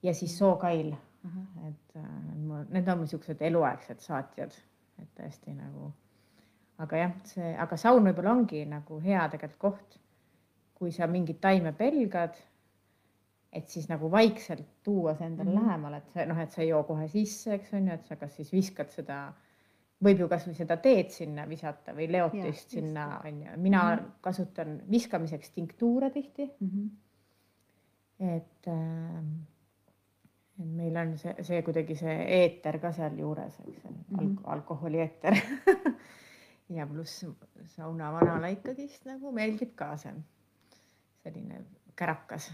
[0.03, 0.93] Ja siis sookail,
[1.25, 1.67] Ahah.
[1.67, 2.03] et äh,
[2.35, 4.53] mul- need on niisugused eluaegsed saatjad,
[5.01, 5.93] et tõesti nagu.
[6.77, 9.99] aga jah, see, aga saun võib-olla ongi nagu hea tegelikult koht,
[10.77, 12.35] kui sa mingit taime pelgad,
[13.51, 15.63] et siis nagu vaikselt tuua see endale mm Mhm.
[15.63, 15.67] -hmm.
[15.67, 18.15] lähemale, et see noh, et sa ei joo kohe sisse, eks on ju, et sa
[18.15, 19.33] kas siis viskad seda,
[20.03, 22.69] võib ju kasvõi seda teed sinna visata või leotist just.
[22.69, 24.05] sinna on ju, mina mm Mhm.
[24.05, 24.11] -hmm.
[24.21, 26.89] kasutan viskamiseks tinktuure tihti Mm -hmm.
[28.35, 29.23] et äh,,
[30.59, 34.19] et meil on see, see kuidagi see eeter ka sealjuures, eks ju Mhm.
[34.19, 35.35] alk-, alkoholieeter
[36.77, 37.25] ja pluss
[37.75, 40.13] sauna vanale ikkagist nagu meeldib ka see
[41.23, 41.61] selline
[41.95, 42.51] kärakas.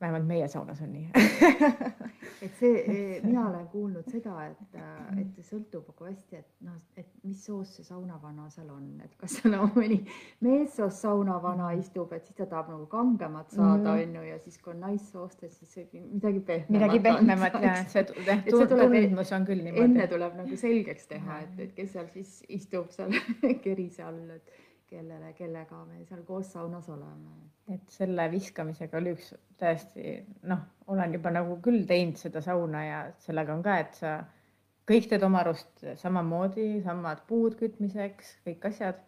[0.00, 1.08] Vähemalt meie saunas on nii
[2.44, 4.76] et see, mina olen kuulnud seda, et,
[5.20, 9.14] et see sõltub nagu hästi, et noh, et mis soost see saunavana seal on, et
[9.20, 9.98] kas seal on mõni
[10.44, 14.02] meessoost saunavana istub, et siis ta tahab nagu kangemat saada, Mhm.
[14.02, 16.70] on ju, ja siis kui on naissoost, et siis midagi pehmemat.
[16.76, 20.08] midagi pehmemat ja see see tundmus on küll enne niimoodi.
[20.12, 23.10] tuleb nagu selgeks teha, et, et kes seal siis istub seal
[23.64, 24.52] kerise all, et
[24.90, 27.34] kellele, kellega me seal koos saunas oleme.
[27.72, 30.14] et selle viskamisega oli üks täiesti
[30.46, 34.12] noh, olen juba nagu küll teinud seda sauna ja sellega on ka, et sa
[34.86, 39.02] kõik teed oma arust samamoodi, samad puud kütmiseks, kõik asjad.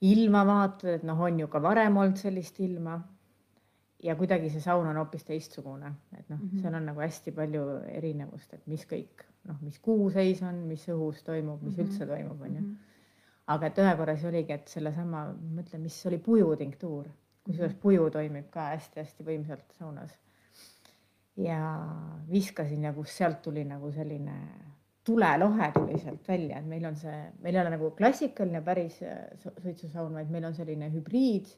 [0.00, 3.00] ilma vaatad, et noh, on ju ka varem olnud sellist ilma.
[4.02, 6.48] ja kuidagi see saun on hoopis teistsugune, et noh mm.
[6.48, 6.60] -hmm.
[6.62, 7.64] seal on nagu hästi palju
[7.98, 11.82] erinevust, et mis kõik noh, mis kuuseis on, mis õhus toimub, mis mm.
[11.82, 11.88] -hmm.
[11.88, 12.76] üldse toimub, onju Mhm.
[13.54, 17.08] Aga et ühe korra siis oligi, et sellesama, ma mõtlen, mis oli pujutinktuur,
[17.48, 20.16] kusjuures puju toimib ka hästi-hästi võimsalt saunas.
[21.38, 21.58] ja
[22.30, 24.34] viskasin ja kus sealt tuli nagu selline
[25.06, 29.20] tulelohe tuli sealt välja, et meil on see, meil ei ole nagu klassikaline päris äh,
[29.40, 31.48] su- suitsusaun, vaid meil on selline hübriid,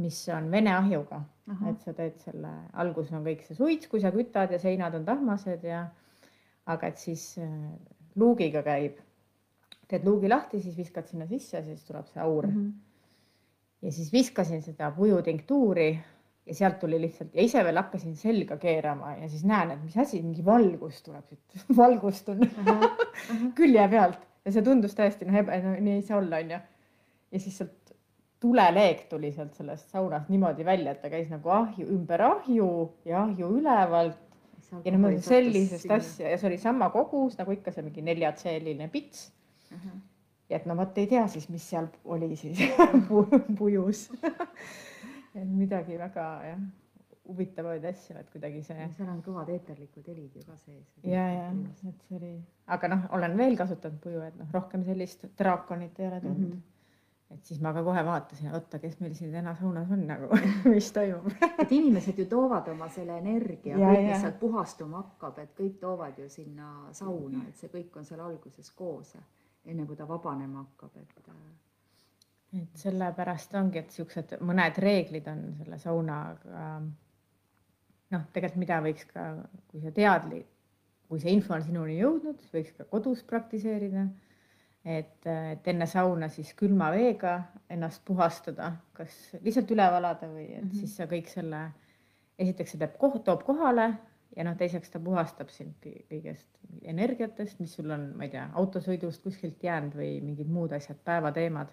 [0.00, 1.20] mis on vene ahjuga,
[1.70, 5.04] et sa teed selle, alguses on kõik see suits, kui sa kütad ja seinad on
[5.06, 5.84] tahmased ja
[6.70, 7.50] aga et siis äh,
[8.16, 9.02] luugiga käib,
[9.88, 12.52] teed luugi lahti, siis viskad sinna sisse, siis tuleb see aur mm.
[12.52, 12.66] Mhm.
[12.66, 13.86] -hmm.
[13.86, 15.88] ja siis viskasin seda pujutinktuuri
[16.46, 19.96] ja sealt tuli lihtsalt ja ise veel hakkasin selga keerama ja siis näen, et mis
[19.96, 22.40] asi, mingi valgus tuleb siit, valgust on
[23.54, 26.58] külje pealt ja see tundus täiesti noh, no nii ei saa olla, onju.
[27.32, 27.94] ja siis sealt
[28.44, 32.68] tuleleek tuli sealt sellest saunast niimoodi välja, et ta käis nagu ahju ümber ahju
[33.08, 34.20] ja ahju ülevalt
[34.84, 38.04] ja no ma mõtlen sellisest asja ja see oli sama kogus nagu ikka see mingi
[38.04, 39.30] neljatseeline pits.
[40.50, 42.60] Ja et no vot ei tea siis, mis seal oli siis
[43.08, 44.08] pu- pujus.
[45.38, 46.60] et midagi väga jah,
[47.28, 50.84] huvitavaid asju, et kuidagi see seal on kõvad eeterlikud helid ju ka sees.
[51.08, 51.48] ja, ja
[51.88, 52.34] et see oli,
[52.76, 56.58] aga noh, olen veel kasutanud puju, et noh, rohkem sellist draakonit ei ole tundnud mm.
[56.58, 57.36] -hmm.
[57.36, 60.28] et siis ma ka kohe vaatasin, oota, kes meil siin täna saunas on nagu,
[60.74, 61.32] mis toimub.
[61.58, 66.18] et inimesed ju toovad oma selle energia, kõik, mis sealt puhastuma hakkab, et kõik toovad
[66.18, 69.16] ju sinna sauna, et see kõik on seal alguses koos,
[69.64, 71.54] enne kui ta vabanema hakkab, et äh,
[72.62, 76.66] et sellepärast ongi, et siuksed mõned reeglid on selle saunaga.
[78.14, 79.30] noh, tegelikult mida võiks ka,
[79.70, 80.28] kui sa tead,
[81.08, 84.06] kui see info on sinuni jõudnud, võiks ka kodus praktiseerida.
[84.84, 87.38] et, et enne sauna siis külma veega
[87.72, 90.68] ennast puhastada, kas lihtsalt üle valada või et mm.
[90.68, 90.78] -hmm.
[90.78, 91.70] siis sa kõik selle,
[92.38, 93.94] esiteks see teeb koht, toob kohale
[94.36, 96.48] ja noh, teiseks ta puhastab sind kõi- kõigest
[96.82, 101.72] energiatest, mis sul on, ma ei tea, autosõidust kuskilt jäänud või mingid muud asjad, päevateemad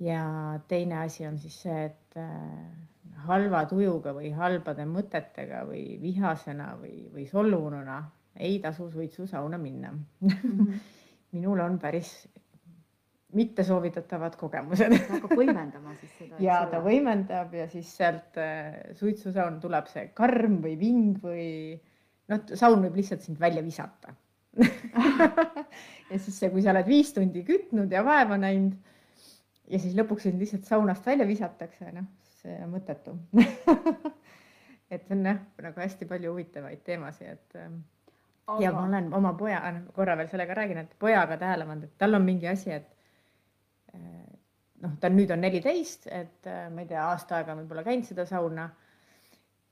[0.00, 6.72] ja teine asi on siis see, et äh, halva tujuga või halbade mõtetega või vihasena
[6.80, 8.00] või, või solvununa
[8.40, 9.92] ei tasu suitsusauna minna.
[11.34, 12.14] minul on päris
[13.36, 14.94] mittesoovitatavad kogemused.
[15.10, 16.40] Hakkab võimendama siis seda.
[16.42, 21.46] ja ta võimendab ja siis sealt äh, suitsusaun tuleb see karm või ving või
[22.30, 24.16] noh, saun võib lihtsalt sind välja visata.
[26.10, 28.74] Ja siis see, kui sa oled viis tundi kütnud ja vaeva näinud
[29.70, 32.08] ja siis lõpuks sind lihtsalt saunast välja visatakse, noh,
[32.40, 33.14] see on mõttetu.
[34.90, 37.76] Et see on jah, nagu hästi palju huvitavaid teemasid, et ähm,
[38.48, 38.56] Aga...
[38.64, 39.60] ja ma olen oma poja,
[39.94, 42.88] korra veel sellega räägin, et pojaga tähele pannud, et tal on mingi asi, et
[43.94, 48.26] noh, ta nüüd on neliteist, et äh, ma ei tea, aasta aega võib-olla käinud seda
[48.28, 48.70] sauna.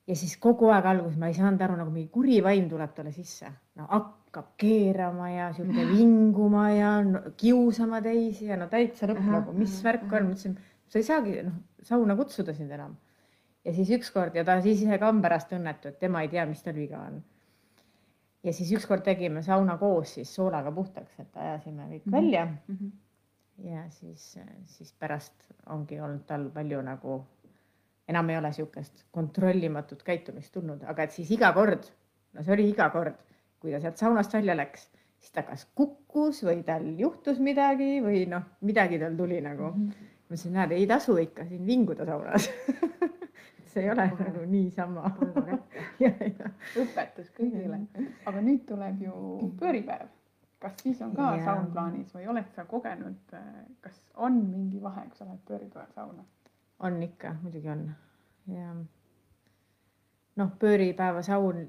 [0.08, 3.12] ja siis kogu aeg alguses ma ei saanud aru, nagu mingi kuri vaim tuleb talle
[3.12, 9.26] sisse, no hakkab keerama ja sihuke vinguma ja no, kiusama teisi ja no täitsa lõpp
[9.28, 10.56] nagu, mis värk on, mõtlesin,
[10.88, 12.96] sa ei saagi noh, sauna kutsuda sind enam.
[13.64, 16.46] ja siis ükskord ja ta siis ise ka on pärast õnnetu, et tema ei tea,
[16.48, 17.20] mis tal viga on
[18.44, 22.16] ja siis ükskord tegime sauna koos siis soolaga puhtaks, et ajasime kõik mm -hmm.
[22.16, 22.76] välja mm.
[22.76, 22.90] -hmm.
[23.64, 27.18] Ja siis, siis pärast ongi olnud tal palju nagu,
[28.08, 31.88] enam ei ole niisugust kontrollimatut käitumist tulnud, aga et siis iga kord,
[32.34, 33.18] no see oli iga kord,
[33.58, 38.24] kui ta sealt saunast välja läks, siis ta kas kukkus või tal juhtus midagi või
[38.30, 39.88] noh, midagi tal tuli nagu mm.
[39.88, 40.14] -hmm.
[40.28, 42.50] ma ütlesin, näed, ei tasu ikka siin vinguda saunas
[43.78, 44.24] see ei ole Kohe.
[44.24, 45.10] nagu niisama
[46.82, 47.80] õpetus kõigile,
[48.26, 49.14] aga nüüd tuleb ju
[49.60, 50.08] pööripäev.
[50.58, 51.44] Kas siis on ka ja.
[51.44, 53.36] saun plaanis või oled sa kogenud,
[53.80, 56.24] kas on mingi vahe, kui sa lähed pööripäeval sauna?
[56.78, 57.84] on ikka, muidugi on
[58.52, 58.74] ja
[60.38, 61.64] noh, pööripäeva saun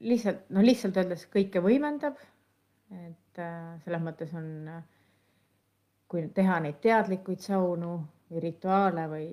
[0.00, 2.20] lihtsalt, no lihtsalt öeldes kõike võimendab.
[2.92, 4.48] et äh, selles mõttes on,
[6.08, 7.94] kui teha neid teadlikuid saunu
[8.30, 9.28] või rituaale või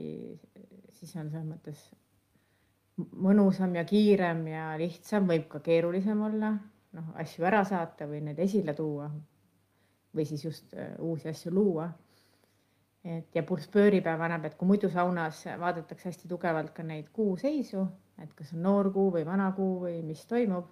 [0.96, 1.82] siis on selles mõttes
[3.20, 6.54] mõnusam ja kiirem ja lihtsam, võib ka keerulisem olla,
[6.98, 9.10] noh, asju ära saata või need esile tuua
[10.16, 11.90] või siis just äh, uusi asju luua.
[13.04, 17.86] et ja pluss pööripäev annab, et kui muidu saunas vaadatakse hästi tugevalt ka neid kuuseisu,
[18.22, 20.68] et kas on noor kuu või vana kuu või mis toimub,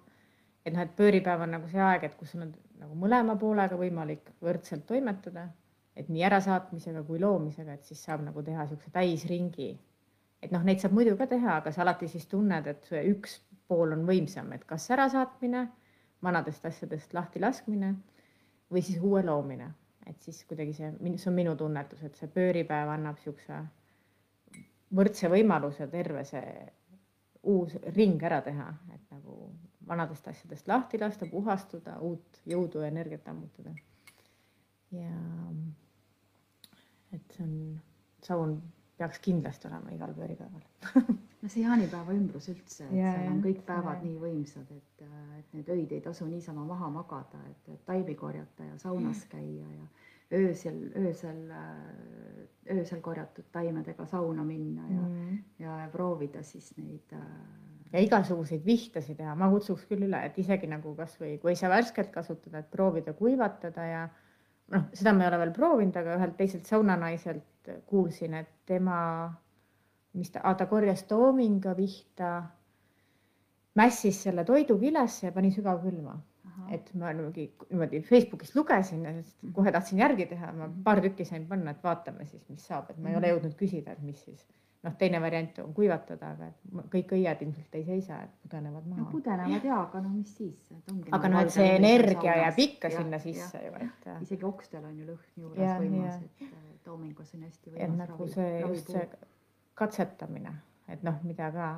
[0.64, 4.28] et noh, et pööripäev on nagu see aeg, et kus on nagu mõlema poolega võimalik
[4.44, 5.48] võrdselt toimetada,
[5.96, 9.72] et nii ärasaatmisega kui loomisega, et siis saab nagu teha niisuguse täisringi
[10.42, 13.94] et noh, neid saab muidu ka teha, aga sa alati siis tunned, et üks pool
[13.96, 15.66] on võimsam, et kas ärasaatmine,
[16.22, 17.94] vanadest asjadest lahti laskmine
[18.72, 19.70] või siis uue loomine,
[20.06, 23.60] et siis kuidagi see, see on minu tunnetus, et see pööripäev annab niisuguse
[24.98, 26.44] võrdse võimaluse terve see
[27.48, 29.52] uus ring ära teha, et nagu
[29.88, 33.72] vanadest asjadest lahti lasta, puhastuda, uut jõudu ja energiat ammutada.
[34.92, 35.14] ja
[37.12, 37.80] et see on,
[38.24, 38.54] saun
[38.98, 40.64] peaks kindlasti olema igal pööripäeval
[41.42, 44.08] no see jaanipäeva ümbrus üldse, et ja, seal on kõik päevad ja.
[44.08, 45.06] nii võimsad, et,
[45.38, 49.86] et need öid ei tasu niisama maha magada, et, taimi korjata ja saunas käia ja
[50.38, 51.38] öösel, öösel,
[52.74, 57.24] öösel korjatud taimedega sauna minna ja mm., ja proovida siis neid äh,
[57.92, 61.70] ja igasuguseid vihtasid teha, ma kutsuks küll üle, et isegi nagu kasvõi kui ei saa
[61.72, 64.02] värskelt kasutada, et proovida kuivatada ja
[64.74, 68.98] noh, seda ma ei ole veel proovinud, aga ühelt teiselt saunanaiselt kuulsin, et tema,
[70.18, 72.32] mis ta, ta korjas toominga vihta,
[73.78, 76.18] mässis selle toidu kilesse ja pani sügavkülma.
[76.74, 79.12] et ma niimoodi, niimoodi Facebookist lugesin ja
[79.54, 80.82] kohe tahtsin järgi teha, ma mhm.
[80.84, 83.36] paar tükki sain panna, et vaatame siis, mis saab, et ma ei ole mhm.
[83.36, 84.42] jõudnud küsida, et mis siis
[84.84, 89.04] noh, teine variant on kuivatada, aga et kõik õied ilmselt ei seisa, et pudenevad maha
[89.04, 89.08] no,.
[89.12, 90.60] pudenevad ja, aga no mis siis.
[91.18, 94.12] aga noh, et see energia jääb ikka ja, sinna sisse ju, et.
[94.26, 98.36] isegi okstel on ju lõhn juures võimas, et toomingus on hästi võimas nagu ravi.
[98.36, 99.08] see just see
[99.78, 100.52] katsetamine,
[100.88, 101.68] et noh, mida ka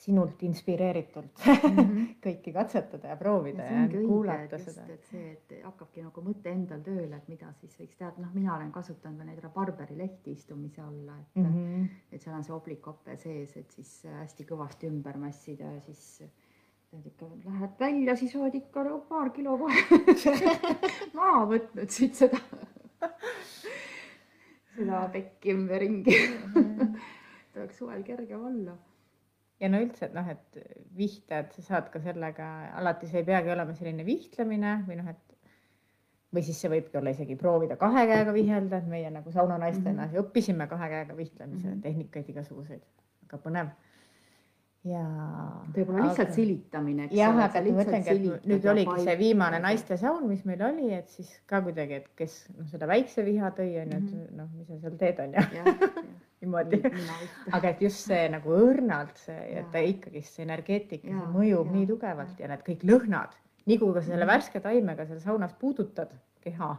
[0.00, 2.06] sinult inspireeritult mm -hmm.
[2.24, 4.84] kõiki katsetada ja proovida ja, ja kuulata et seda.
[4.94, 8.54] et see, et hakkabki nagu mõte endal tööle, et mida siis võiks teha, noh, mina
[8.56, 11.88] olen kasutanud neid rabarberi lehti istumise alla, et mm, -hmm.
[12.12, 16.22] et seal on see oblikope sees, et siis hästi kõvasti ümber mässida ja siis
[16.90, 19.84] tead ikka lähed välja, siis oled ikka paar kilo kohe
[21.18, 22.40] maha võtnud siit seda
[24.76, 26.16] seda pekki ümberringi
[27.50, 28.76] et oleks suvel kergem olla.
[29.60, 30.60] ja no üldse, et noh, et
[30.96, 32.46] vihted, sa saad ka sellega,
[32.80, 35.36] alati see ei peagi olema selline vihtlemine või noh, et
[36.30, 40.12] või siis see võibki olla isegi proovida kahe käega vihelda, et meie nagu saunanaistena mm
[40.12, 40.24] -hmm.
[40.24, 41.82] õppisime kahe käega vihlemise mm -hmm.
[41.82, 42.84] tehnikaid igasuguseid,
[43.26, 43.72] väga põnev
[44.88, 45.02] ja.
[45.74, 47.08] võib-olla lihtsalt silitamine.
[47.14, 51.30] jah, aga ma mõtlengi, et nüüd oligi see viimane naistesaun, mis meil oli, et siis
[51.50, 54.40] ka kuidagi, et kes noh, seda väikse viha tõi, on ju, et mhm.
[54.40, 55.90] noh, mis sa seal teed, on ju.
[56.40, 56.80] niimoodi.
[57.52, 61.88] aga et just see nagu õrnalt see, et ta ikkagi see energeetika, mõjub ja, nii
[61.90, 62.48] tugevalt ja.
[62.52, 63.34] need kõik lõhnad,
[63.68, 64.32] nii kui ka selle mhm.
[64.32, 66.72] värske taimega seal saunas puudutad keha,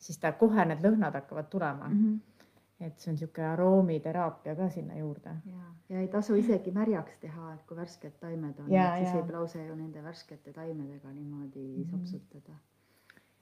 [0.00, 2.00] siis ta kohe need lõhnad hakkavad tulema mm.
[2.00, 2.35] -hmm.
[2.80, 5.32] Et see on niisugune aroomideraapia ka sinna juurde.
[5.46, 9.66] ja, ja ei tasu isegi märjaks teha, et kui värsked taimed on, siis võib lause
[9.66, 11.90] ju nende värskete taimedega niimoodi mm -hmm.
[11.90, 12.58] sopsutada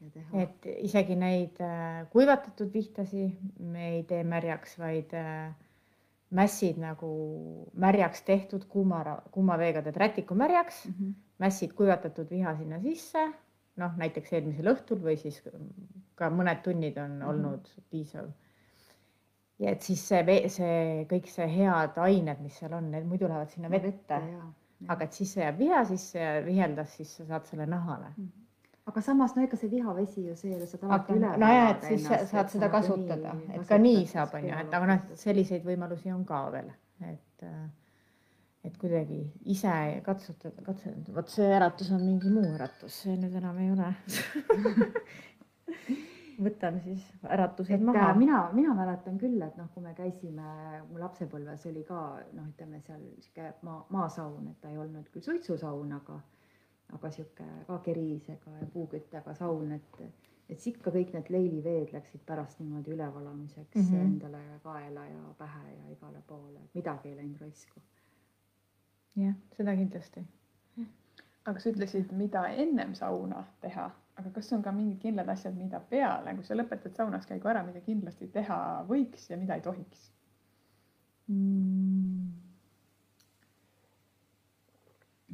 [0.00, 0.42] ja teha.
[0.42, 5.54] et isegi neid äh, kuivatatud vihtasi me ei tee märjaks, vaid äh,
[6.34, 7.10] mässid nagu
[7.78, 11.12] märjaks tehtud kuuma, kuuma veega teed rätiku märjaks mm, -hmm.
[11.38, 13.26] mässid kuivatatud viha sinna sisse,
[13.76, 15.42] noh näiteks eelmisel õhtul või siis
[16.14, 17.28] ka mõned tunnid on mm -hmm.
[17.28, 18.30] olnud piisav.
[19.64, 20.77] Ja et siis see, see
[21.11, 24.20] kõik see head ained, mis seal on, need muidu lähevad sinna vette, vette.
[24.92, 28.12] aga et siis see jääb viha sisse ja viheldas, siis sa saad selle nahale.
[28.16, 28.24] Mm.
[28.24, 28.40] -hmm
[28.85, 31.31] aga samas no ega see vihavesi ju seejärel saad alati üle.
[31.40, 35.07] nojah, et siis ennast, saad seda kasutada, et ka nii saab, onju, et aga noh,
[35.20, 36.68] selliseid võimalusi on ka veel,
[37.09, 37.62] et äh,
[38.64, 39.20] et kuidagi
[39.53, 39.72] ise
[40.05, 43.88] katsutada, katsutada, vot see äratus on mingi muu äratus, see nüüd enam ei ole
[46.42, 48.10] võtan siis äratused et, maha.
[48.10, 52.00] Äh, mina, mina mäletan küll, et noh, kui me käisime, mu lapsepõlves oli ka
[52.32, 56.20] noh, ütleme seal sihuke maa, maasaun, et ta ei olnud küll suitsusaun, aga
[56.92, 59.98] aga sihuke ka kerisega ja puuküttega saun, et,
[60.48, 64.04] et siis ikka kõik need leiliveed läksid pärast niimoodi ülevalamiseks mm -hmm.
[64.04, 67.80] endale kaela ja pähe ja igale poole, et midagi ei läinud raisku.
[69.16, 70.26] jah, seda kindlasti.
[71.46, 73.90] aga sa ütlesid, mida ennem sauna teha,
[74.20, 77.64] aga kas on ka mingid kindlad asjad, mida peale, kui sa lõpetad saunas käigu ära,
[77.66, 80.09] mida kindlasti teha võiks ja mida ei tohiks
[81.29, 82.44] mm.?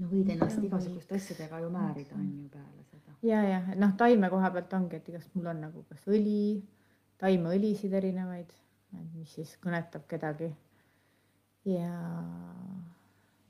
[0.01, 3.17] no võid ennast igasuguste asjadega ju määrida, on ju peale seda.
[3.27, 6.63] ja, ja noh, taime koha pealt ongi, et igast mul on nagu kas õli,
[7.21, 8.53] taimeõlisid erinevaid,
[9.19, 10.51] mis siis kõnetab kedagi.
[11.69, 11.93] ja,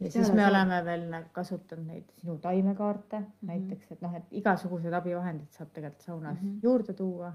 [0.01, 3.47] ja siis me oleme veel nagu kasutanud neid sinu taimekaarte mm -hmm.
[3.53, 6.61] näiteks, et noh, et igasugused abivahendid saab tegelikult saunas mm -hmm.
[6.63, 7.33] juurde tuua.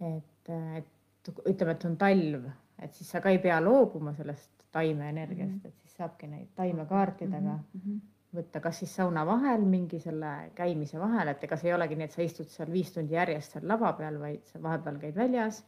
[0.00, 2.44] et, et ütleme, et on talv,
[2.78, 5.68] et siis sa ka ei pea loobuma sellest taimeenergiast mm, -hmm.
[5.68, 8.00] et siis saabki neid taimekaartidega mm -hmm.
[8.36, 12.04] võtta, kas siis sauna vahel mingi selle käimise vahel, et ega see ei olegi nii,
[12.04, 15.64] et sa istud seal viis tundi järjest seal lava peal, vaid sa vahepeal käid väljas.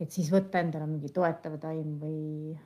[0.00, 2.58] et siis võtta endale mingi toetav taim või,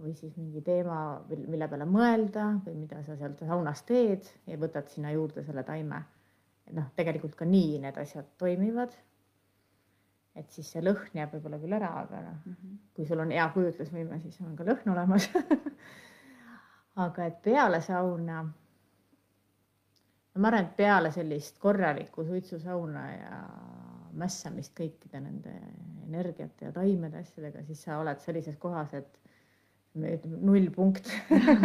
[0.00, 4.88] või siis mingi teema, mille peale mõelda või mida sa seal saunas teed ja võtad
[4.88, 6.02] sinna juurde selle taime.
[6.70, 8.94] noh, tegelikult ka nii need asjad toimivad
[10.38, 13.32] et siis see lõhn jääb võib-olla küll ära, aga noh mm -hmm., kui sul on
[13.34, 15.28] hea kujutlusvõime, siis on ka lõhn olemas
[17.06, 18.42] aga et peale sauna,
[20.34, 23.40] no ma arvan, et peale sellist korralikku suitsusauna ja
[24.12, 25.54] mässamist kõikide nende
[26.08, 29.18] energiate ja taimede asjadega, siis sa oled sellises kohas, et
[29.94, 31.10] me ütleme nullpunkt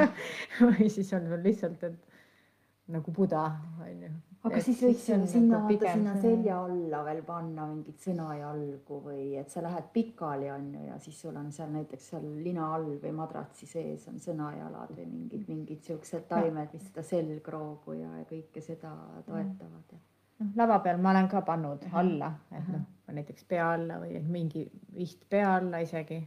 [0.69, 3.49] või siis on sul lihtsalt, et nagu buda,
[3.85, 4.13] onju
[4.45, 8.99] aga et siis võiks ju sinna nagu vaata sinna selja alla veel panna mingit sõnajalgu
[9.07, 12.67] või et sa lähed pikali on ju ja siis sul on seal näiteks seal lina
[12.75, 18.11] all või madratsi sees on sõnajalad või mingid mingid siuksed taimed, mis seda selgroogu ja,
[18.19, 18.93] ja kõike seda
[19.25, 19.97] toetavad.
[20.39, 22.85] noh, lava peal ma olen ka pannud alla, et noh,
[23.17, 26.21] näiteks pea alla või mingi viht pea alla isegi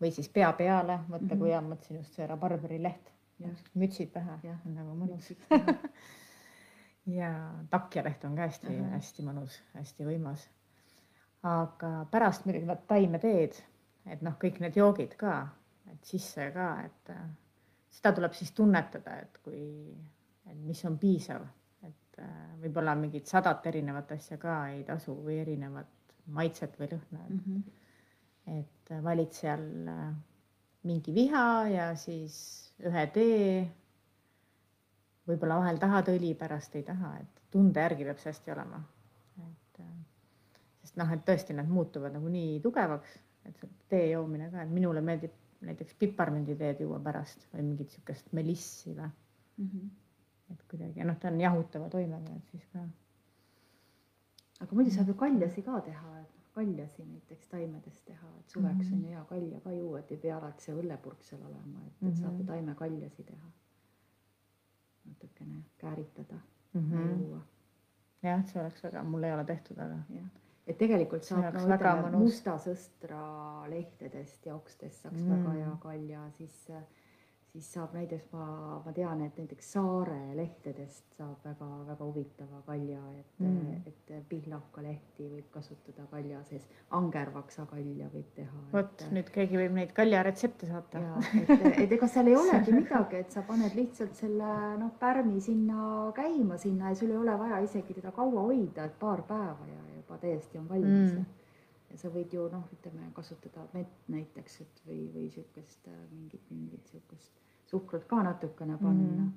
[0.00, 1.38] või siis pea peale, võtta mm -hmm.
[1.38, 3.12] kui hea, mõtlesin just see rabarberi leht,
[3.74, 5.32] mütsid pähe, on nagu mõnus
[7.18, 7.30] ja
[7.70, 10.48] takjaleht on ka hästi-hästi mõnus, hästi võimas.
[11.42, 13.54] aga pärast muidugi vaat taimeteed,
[14.06, 15.48] et noh, kõik need joogid ka,
[15.92, 17.22] et sisse ka, et äh,
[17.90, 19.94] seda tuleb siis tunnetada, et kui,
[20.46, 21.46] et mis on piisav,
[21.82, 25.88] et äh, võib-olla mingit sadat erinevat asja ka ei tasu või erinevat
[26.26, 27.40] maitset või lõhna mm.
[27.46, 27.79] -hmm.
[28.58, 30.08] Et valid seal äh,
[30.88, 32.36] mingi viha ja siis
[32.86, 33.44] ühe tee
[35.28, 38.80] võib-olla vahel tahad õli, pärast ei taha, et tunde järgi peab see hästi olema.
[39.44, 39.92] et äh,
[40.82, 44.74] sest noh, et tõesti nad muutuvad nagu nii tugevaks, et see tee joomine ka, et
[44.74, 45.36] minule meeldib
[45.66, 49.66] näiteks piparmünditeed juua pärast või mingit niisugust melissi või mm.
[49.68, 49.88] -hmm.
[50.54, 52.84] et kuidagi noh, ta on jahutava toimega, et siis ka.
[54.64, 58.90] aga muidu saab ju kaljasi ka teha, et kaljasi näiteks taimedest teha, et suveks mm
[58.90, 58.94] -hmm.
[58.94, 62.00] on ju hea kalja ka juua, et ei pea alati see õllepurk seal olema, et,
[62.00, 62.20] mm -hmm.
[62.20, 63.50] saab ju taimekaljasi teha
[65.04, 66.38] natukene kääritada
[66.72, 67.22] mm -hmm.
[67.22, 67.40] juua.
[68.22, 69.98] jah, see oleks väga, mul ei ole tehtud, aga.
[70.66, 73.22] et tegelikult saab no, ütleme musta sõstra
[73.70, 75.30] lehtedest ja okstest saaks mm.
[75.30, 76.68] väga hea kalja, siis
[77.52, 78.44] siis saab näiteks ma,
[78.84, 85.48] ma tean, et näiteks Saare lehtedest saab väga-väga huvitava kalja, et mm., et pihlaka-lehti võib
[85.54, 88.62] kasutada kalja sees, angervaksakalja võib teha.
[88.72, 91.02] vot nüüd keegi võib neid kaljaretsepte saata.
[91.40, 96.10] et, et ega seal ei olegi midagi, et sa paned lihtsalt selle noh, pärmi sinna
[96.16, 99.80] käima sinna ja sul ei ole vaja isegi teda kaua hoida, et paar päeva ja,
[99.90, 101.24] ja juba täiesti on valmis Mm.
[101.90, 106.44] Ja sa võid ju noh, ütleme kasutada mett näiteks, et või, või sihukest äh, mingit,
[106.50, 107.32] mingit sihukest
[107.70, 109.28] suhkrut ka natukene panna Mhm.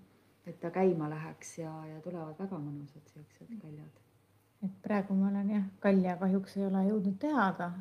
[0.46, 4.00] et ta käima läheks ja, ja tulevad väga mõnusad siuksed kaljad.
[4.64, 7.72] et praegu ma olen jah, kalja kahjuks ei ole jõudnud teha, aga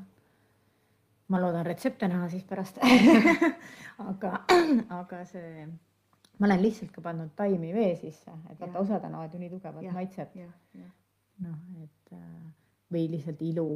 [1.29, 2.79] ma loodan retsepte näha siis pärast
[4.11, 4.33] aga,
[4.89, 5.67] aga see,
[6.39, 9.93] ma olen lihtsalt ka pannud taimi vee sisse, et vaata, osad annavad ju nii tugevat
[9.93, 10.35] maitset,
[11.43, 12.53] noh, et äh,
[12.93, 13.69] või lihtsalt ilu,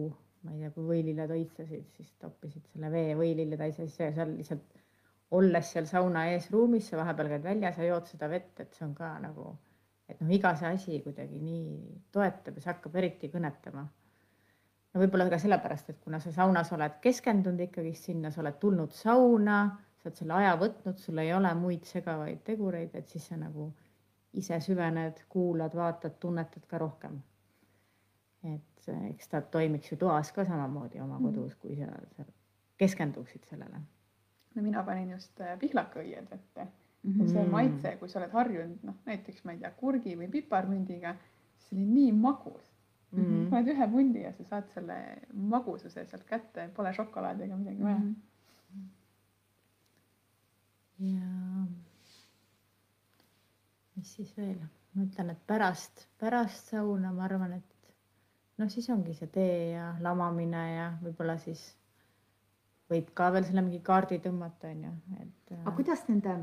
[0.47, 4.77] ma ei tea, kui võililled õitsesid, siis toppisid selle vee võililletäis ja siis seal lihtsalt
[5.37, 8.87] olles seal sauna ees ruumis, sa vahepeal käid väljas ja jood seda vett, et see
[8.87, 9.49] on ka nagu,
[10.09, 13.87] et noh, iga see asi kuidagi nii toetab ja see hakkab eriti kõnetama.
[14.93, 18.95] no võib-olla ka sellepärast, et kuna sa saunas oled keskendunud ikkagist sinna, sa oled tulnud
[18.95, 19.59] sauna,
[19.99, 23.73] sa oled selle aja võtnud, sul ei ole muid segavaid tegureid, et siis sa nagu
[24.37, 27.19] ise süvened, kuulad, vaatad, tunnetad ka rohkem.
[28.55, 31.25] Et eh, eks ta toimiks ju toas ka samamoodi oma Mhm.
[31.25, 31.87] kodus, kui sa,
[32.17, 32.25] sa
[32.79, 33.81] keskenduksid sellele.
[34.55, 36.67] no mina panin just äh, pihlakaõied vette
[37.05, 37.21] Mhm.
[37.21, 37.51] ja see Mm.
[37.51, 41.17] maitse, kui sa oled harjunud noh, näiteks ma ei tea, kurgi või piparmündiga,
[41.59, 42.73] see oli nii magus
[43.13, 43.19] mm.
[43.25, 43.51] -hmm.
[43.51, 44.97] paned ühe mundi ja sa saad selle
[45.33, 48.15] magususe sealt kätte, pole šokolaadi ega midagi vaja mm..
[48.75, 48.89] Mhm.
[50.99, 51.67] ja
[53.97, 54.59] mis siis veel,
[54.95, 57.76] ma ütlen, et pärast, pärast sauna ma arvan, et
[58.61, 61.65] noh, siis ongi see tee ja lamamine ja võib-olla siis
[62.91, 65.53] võib ka veel selle mingi kaardi tõmmata, onju, et.
[65.53, 66.37] äh, aga kuidas nende,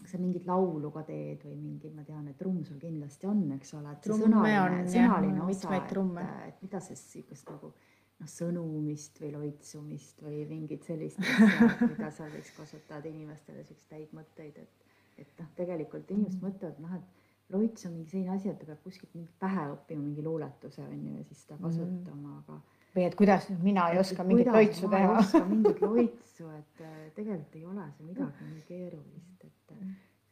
[0.00, 3.42] kas sa mingit laulu ka teed või mingi, ma tean, et trumm sul kindlasti on,
[3.58, 6.24] eks ole, et see sõnaline, on, jah, sõnaline osa, trumme.
[6.24, 7.72] et, et mida see sihukest nagu
[8.16, 11.20] noh, sõnumist või loitsumist või mingit sellist
[11.92, 14.90] mida sa võiks kasutada inimestele siukseid häid mõtteid, et,
[15.20, 18.80] et noh, tegelikult inimesed mõtlevad, noh, et loits on mingi selline asi, et ta peab
[18.82, 22.60] kuskilt mingi pähe õppima mingi luuletuse on ju ja siis seda kasutama, aga
[22.96, 25.16] või et kuidas nüüd mina ei oska mingit loitsu ma ei teha.
[25.20, 29.74] oska mingit loitsu, et äh, tegelikult ei ole see midagi nii keerulist, et,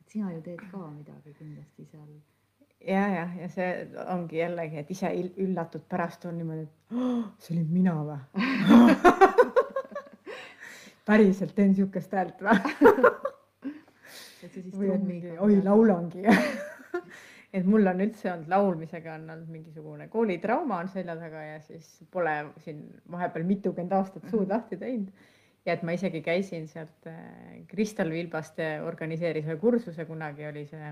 [0.01, 2.09] et sina ju teed ka midagi kindlasti seal.
[2.81, 3.71] ja, jah, ja see
[4.17, 5.13] ongi jällegi, et ise
[5.45, 8.19] üllatud pärast on niimoodi, et oh, see olin mina või
[11.05, 12.57] päriselt teen siukest häält või?
[14.45, 16.25] et sa siis trummiga mingi, oi, laulangi
[17.55, 21.89] et mul on üldse olnud laulmisega on olnud mingisugune koolitrauma on selja taga ja siis
[22.11, 22.35] pole
[22.65, 25.11] siin vahepeal mitukümmend aastat suud lahti teinud.
[25.67, 27.21] ja et ma isegi käisin sealt äh,
[27.71, 30.91] Kristel Vilbaste organiseeris ühe kursuse, kunagi oli see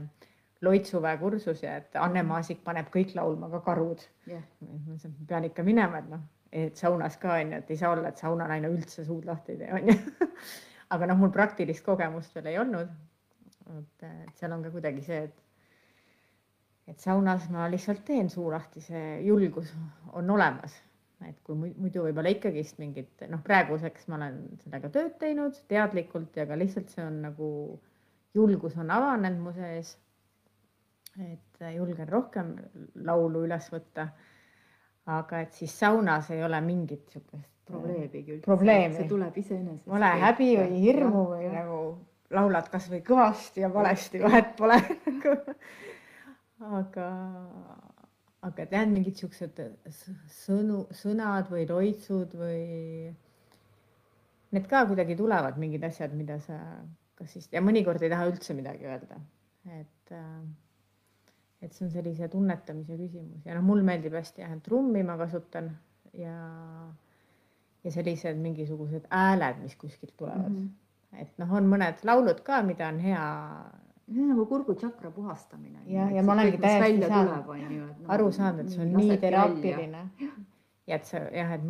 [0.63, 4.07] loitsuväe kursus ja et Anne Maasik paneb kõik laulma, ka karud.
[4.31, 7.71] jah, ma mõtlesin, et ma pean ikka minema, et noh, et saunas ka onju, et
[7.75, 9.97] ei saa olla, et saunanaine üldse suud lahti ei tee onju.
[10.95, 12.95] aga noh, mul praktilist kogemust veel ei olnud.
[13.79, 15.43] et seal on ka kuidagi see, et
[16.93, 19.73] et saunas ma lihtsalt teen suu lahti, see julgus
[20.13, 20.75] on olemas.
[21.23, 26.35] et kui mu- muidu võib-olla ikkagist mingit noh, praeguseks ma olen sellega tööd teinud teadlikult
[26.37, 27.51] ja ka lihtsalt see on nagu
[28.35, 29.95] julgus on avanenud mu sees.
[31.23, 32.57] et julgen rohkem
[33.07, 34.09] laulu üles võtta.
[35.07, 38.45] aga et siis saunas ei ole mingit sihukest probleemigi üldse.
[38.45, 38.95] Probleemi.
[38.97, 39.87] see tuleb iseenesest.
[39.87, 41.79] Pole häbi või hirmu või nagu
[42.33, 44.79] laulad kasvõi kõvasti ja valesti, vahet pole
[46.79, 47.09] aga,
[48.49, 49.61] aga jah, mingid siuksed
[49.91, 53.13] s- sõnu, sõnad või loitsud või
[54.53, 56.59] need ka kuidagi tulevad, mingid asjad, mida sa
[57.19, 59.21] kas siis ja mõnikord ei taha üldse midagi öelda,
[59.81, 60.43] et äh,
[61.63, 65.71] et see on sellise tunnetamise küsimus ja noh, mul meeldib hästi jah, trummi ma kasutan
[66.19, 66.35] ja
[67.83, 70.59] ja sellised mingisugused hääled, mis kuskilt tulevad mm.
[70.67, 71.23] -hmm.
[71.23, 73.25] et noh, on mõned laulud ka, mida on hea
[74.13, 75.79] see on nagu kurgutsakra puhastamine.
[75.87, 80.03] Jah, ja ma olengi täiesti saanud- saanud aru saanud, et see on nii teraapiline
[80.87, 81.63] ja et sa jah, et,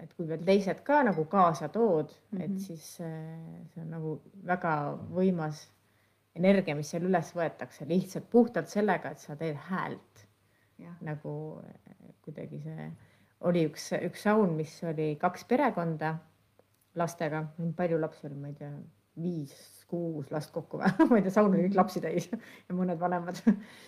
[0.00, 2.44] et kui veel teised ka nagu kaasa tood mm, -hmm.
[2.44, 2.54] Mhm.
[2.54, 5.68] et siis äh, see on nagu väga võimas
[6.34, 10.26] energia, mis seal üles võetakse lihtsalt puhtalt sellega, et sa teed häält
[11.00, 12.90] nagu äh, kuidagi see
[13.40, 16.18] oli üks, üks saun, mis oli kaks perekonda
[16.94, 17.44] lastega,
[17.76, 18.70] palju lapsi oli, ma ei tea,
[19.16, 22.28] viis, kuus last kokku või, ma ei tea, saun oli kõik lapsi täis
[22.68, 23.40] ja mõned vanemad.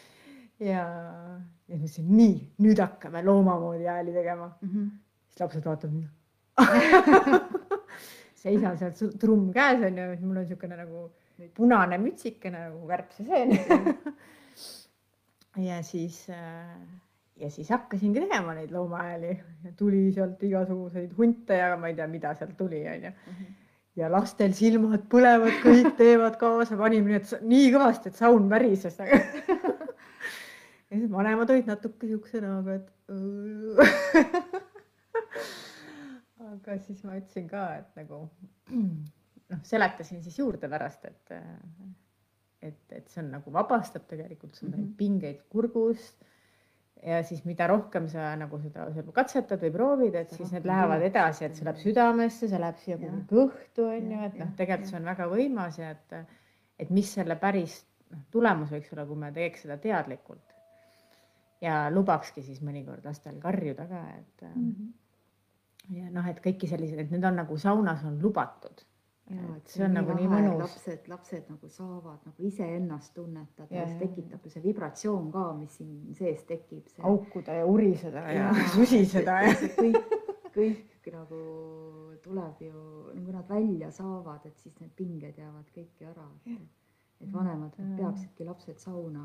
[0.73, 2.35] ja, ja ma ütlesin nii,
[2.67, 4.89] nüüd hakkame looma moodi hääli tegema, Mhm.
[5.31, 6.11] siis lapsed vaatavad mind.
[8.43, 8.93] seisan seal
[9.23, 11.05] trumm käes onju, mul on niisugune nagu
[11.57, 13.55] punane mütsikene nagu värpseseen.
[15.69, 16.77] ja siis äh,
[17.41, 19.33] ja siis hakkasingi tegema neid loomahääli
[19.65, 23.13] ja tuli sealt igasuguseid hunte ja ma ei tea, mida sealt tuli onju.
[23.99, 28.95] Ja lastel silmad põlevad, kõik teevad kaasa, panime sa- nii kõvasti, et saun värises.
[29.03, 29.07] ja
[30.97, 32.89] siis vanemad olid natuke siukse näoga, et
[36.53, 38.17] aga siis ma ütlesin ka, et nagu
[38.73, 41.27] noh, seletasin siis juurde pärast, et
[42.63, 44.97] et, et see on nagu vabastab tegelikult sul neid mm -hmm.
[44.97, 46.17] pingeid kurgust
[47.03, 51.03] ja siis mida rohkem sa nagu seda, seda katsetad või proovid, et siis need lähevad
[51.09, 54.93] edasi, et see läheb südamesse, see läheb siia kuhugi kõhtu on ju, et noh, tegelikult
[54.93, 56.17] see on väga võimas ja et,
[56.79, 57.81] et mis selle päris
[58.13, 60.49] noh, tulemus võiks olla, kui me teeks seda teadlikult.
[61.63, 64.73] ja lubakski siis mõnikord lastel karjuda ka, et mm.
[64.73, 64.91] -hmm
[65.91, 68.85] ja noh, et kõiki selliseid, et need on nagu saunas on lubatud.
[69.67, 70.61] See on nagu nii mõnus.
[70.63, 76.15] lapsed, lapsed nagu saavad nagu iseennast tunnetada see tekitab ju see vibratsioon ka, mis siin
[76.19, 76.89] sees tekib.
[77.03, 79.55] haukuda ja uriseda ja, ja susiseda ja.
[79.79, 80.17] kõik,
[80.57, 81.43] kõik nagu
[82.23, 86.69] tuleb ju, kui nad välja saavad, et siis need pinged jäävad kõik ära, et,
[87.33, 89.25] vanemad peaksidki lapsed sauna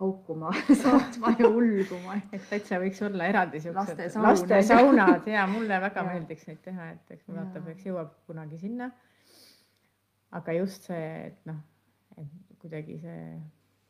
[0.00, 0.52] haukuma
[0.82, 2.16] saatma ja ulguma.
[2.32, 7.28] et täitsa võiks olla eraldi siuksed lastesaunad ja mulle väga meeldiks neid teha, et eks
[7.28, 8.90] vaatab, eks jõuab kunagi sinna.
[10.30, 11.58] Aga just see, et noh,
[12.18, 13.22] et kuidagi see,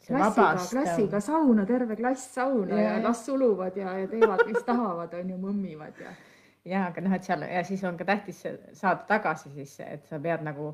[0.01, 4.63] see klassiga, klassiga sauna, terve klass sauna ja, ja las suluvad ja, ja teevad, mis
[4.67, 6.15] tahavad, on ju, mõmmivad ja.
[6.65, 10.21] ja aga noh, et seal ja siis on ka tähtis saada tagasi siis, et sa
[10.23, 10.73] pead nagu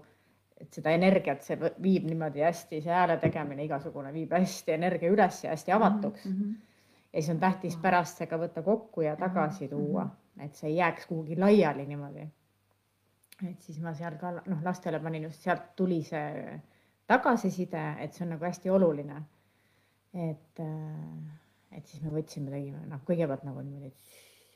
[0.57, 5.43] et seda energiat, see viib niimoodi hästi, see hääle tegemine igasugune viib hästi energia üles
[5.45, 6.33] ja hästi avatuks mm.
[6.33, 6.55] -hmm.
[7.13, 10.45] ja siis on tähtis pärast see ka võtta kokku ja tagasi tuua -hmm.
[10.45, 12.29] et see ei jääks kuhugi laiali niimoodi.
[13.45, 16.61] Et siis ma seal ka noh, lastele panin just sealt tuli see
[17.07, 19.23] tagasiside, et see on nagu hästi oluline.
[20.17, 20.61] et,
[21.77, 23.93] et siis me võtsime, tegime noh, kõigepealt nagu niimoodi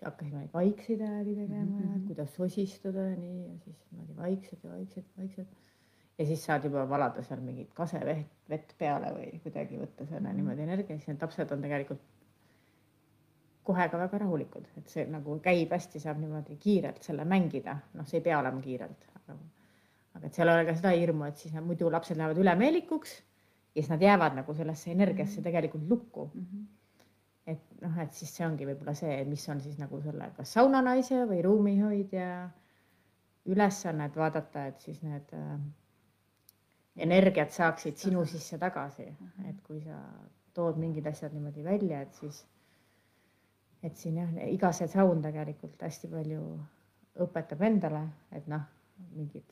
[0.00, 2.06] hakkasime vaikseid hääli tegema mm, -hmm.
[2.06, 5.48] kuidas sosistuda ja nii ja siis niimoodi vaikselt ja vaikselt, vaikselt
[6.18, 10.36] ja siis saad juba valada seal mingit kasevett, vett peale või kuidagi võtta selle mm.
[10.36, 12.02] niimoodi energia, siis need lapsed on tegelikult
[13.70, 18.06] kohe ka väga rahulikud, et see nagu käib hästi, saab niimoodi kiirelt selle mängida, noh,
[18.10, 19.38] see ei pea olema kiirelt, aga,
[20.18, 23.16] aga et seal ei ole ka seda hirmu, et siis nad muidu lapsed lähevad ülemeelikuks
[23.70, 25.48] ja siis nad jäävad nagu sellesse energiasse -hmm.
[25.48, 26.46] tegelikult lukku mm.
[26.46, 26.64] -hmm.
[27.46, 31.24] et noh, et siis see ongi võib-olla see, mis on siis nagu selle kas saunanaise
[31.30, 32.50] või ruumihoidja
[33.46, 35.60] ülesanne, et vaadata, et siis need äh,
[36.96, 39.50] energiat saaksid sinu sisse tagasi, mhm.
[39.50, 39.98] et kui sa
[40.54, 42.42] tood mingid asjad niimoodi välja, et siis,
[43.82, 46.42] et siin jah, iga see saun tegelikult hästi palju
[47.24, 48.04] õpetab endale,
[48.36, 48.66] et noh,
[49.16, 49.46] mingid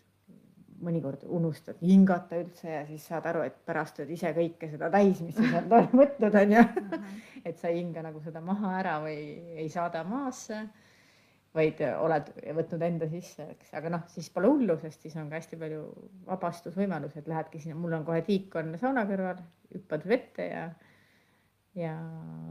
[0.84, 5.22] mõnikord unustad hingata üldse ja siis saad aru, et pärast oled ise kõike seda täis,
[5.24, 6.66] mis sa sealt oled võtnud, onju.
[6.82, 7.16] Mhm.
[7.48, 9.18] et sa ei hinga nagu seda maha ära või
[9.58, 10.66] ei saada maasse
[11.56, 15.38] vaid oled võtnud enda sisse, eks, aga noh, siis pole hullu, sest siis on ka
[15.38, 15.80] hästi palju
[16.28, 19.40] vabastusvõimalusi, et lähedki sinna, mul on kohe tiik on sauna kõrval,
[19.72, 20.66] hüppad vette ja
[21.78, 21.94] ja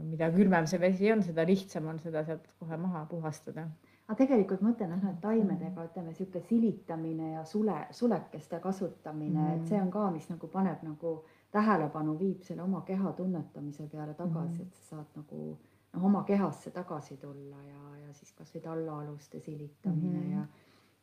[0.08, 3.68] mida külmem see vesi on, seda lihtsam on seda sealt kohe maha puhastada.
[4.08, 9.72] aga tegelikult ma ütlen, et taimedega ütleme niisugune silitamine ja sule, sulekeste kasutamine mm., et
[9.72, 11.18] see on ka, mis nagu paneb nagu
[11.52, 16.24] tähelepanu, viib selle oma keha tunnetamise peale tagasi mm., et sa saad nagu noh, oma
[16.24, 20.32] kehasse tagasi tulla ja, ja siis kasvõi tallaaluste silitamine mm -hmm.
[20.38, 20.46] ja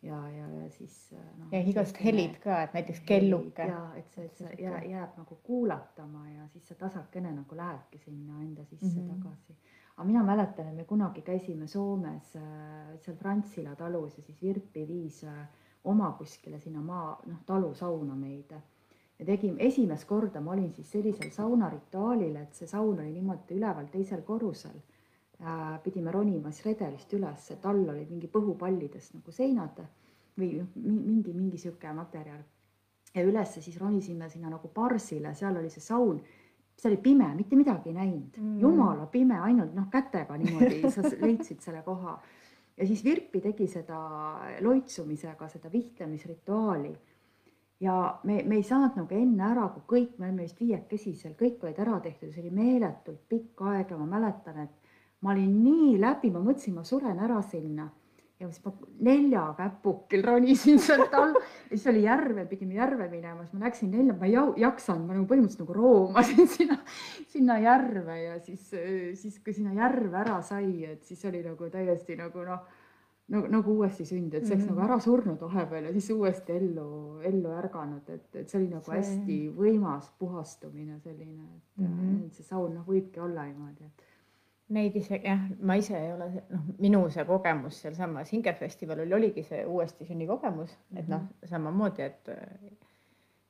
[0.05, 1.47] ja, ja, ja siis noh.
[1.51, 3.67] ja igast helid ka, et näiteks kelluke.
[3.69, 7.99] ja et see, et see jääb, jääb nagu kuulatama ja siis sa tasakene nagu lähebki
[8.03, 9.23] sinna enda sisse mm -hmm.
[9.23, 9.57] tagasi.
[9.97, 14.87] aga mina mäletan, et me kunagi käisime Soomes äh, seal Trantsila talus ja siis Virpi
[14.87, 15.47] viis äh,
[15.83, 18.51] oma kuskile sinna maa, noh, talusauna meid
[19.19, 23.87] ja tegime esimest korda, ma olin siis sellisel saunarituaalil, et see saun oli niimoodi üleval
[23.91, 24.75] teisel korrusel.
[25.83, 29.81] Pidime ronima siis redelist üles, et all olid mingi põhupallidest nagu seinad
[30.39, 32.43] või noh, mingi, mingi sihuke materjal.
[33.15, 36.21] ja ülesse siis ronisime sinna nagu parsile, seal oli see saun,
[36.75, 41.03] see oli pime, mitte midagi ei näinud mm., jumala pime, ainult noh, kätega niimoodi sa
[41.21, 42.19] leidsid selle koha.
[42.77, 43.99] ja siis Virpi tegi seda
[44.61, 46.95] loitsumisega, seda vihtlemisrituaali
[47.79, 51.35] ja me, me ei saanud nagu enne ära, kui kõik, me olime vist viiekesi seal,
[51.39, 54.84] kõik olid ära tehtud, see oli meeletult pikk aeg ja ma mäletan, et
[55.25, 57.89] ma olin nii läbi, ma mõtlesin, ma suren ära sinna.
[58.35, 58.71] ja siis ma
[59.07, 63.63] nelja käpukil ronisin sealt all ja siis oli järv, me pidime järve minema, siis ma
[63.63, 66.77] läksin nelja, ma ei jaksanud, ma nagu põhimõtteliselt nagu roomasin sinna,
[67.31, 68.65] sinna järve ja siis,
[69.21, 72.67] siis kui sinna järve ära sai, et siis oli nagu täiesti nagu noh
[73.33, 74.75] nagu, nagu uuesti sünd, et see oleks mm -hmm.
[74.75, 78.85] nagu ära surnud vahepeal ja siis uuesti ellu, ellu ärganud, et, et see oli nagu
[78.85, 78.97] see...
[78.97, 82.29] hästi võimas puhastumine selline, et mm -hmm.
[82.31, 84.04] see saun noh, võibki olla niimoodi, et.
[84.73, 89.59] Neid isegi jah, ma ise ei ole, noh, minu see kogemus sealsamas Hingefestivalil oligi see
[89.65, 90.99] uuesti sünnikogemus mm, -hmm.
[90.99, 91.49] et noh, mhm.
[91.51, 92.71] samamoodi, et äh,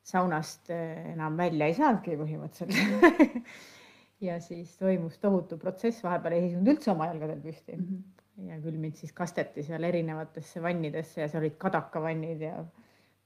[0.03, 3.47] saunast äh, enam välja ei saanudki põhimõtteliselt
[4.27, 8.49] ja siis toimus tohutu protsess, vahepeal ei seisnud üldse oma jalgadel püsti Mhm.
[8.49, 12.65] ja küll mind siis kasteti seal erinevatesse vannidesse ja seal olid kadakavannid ja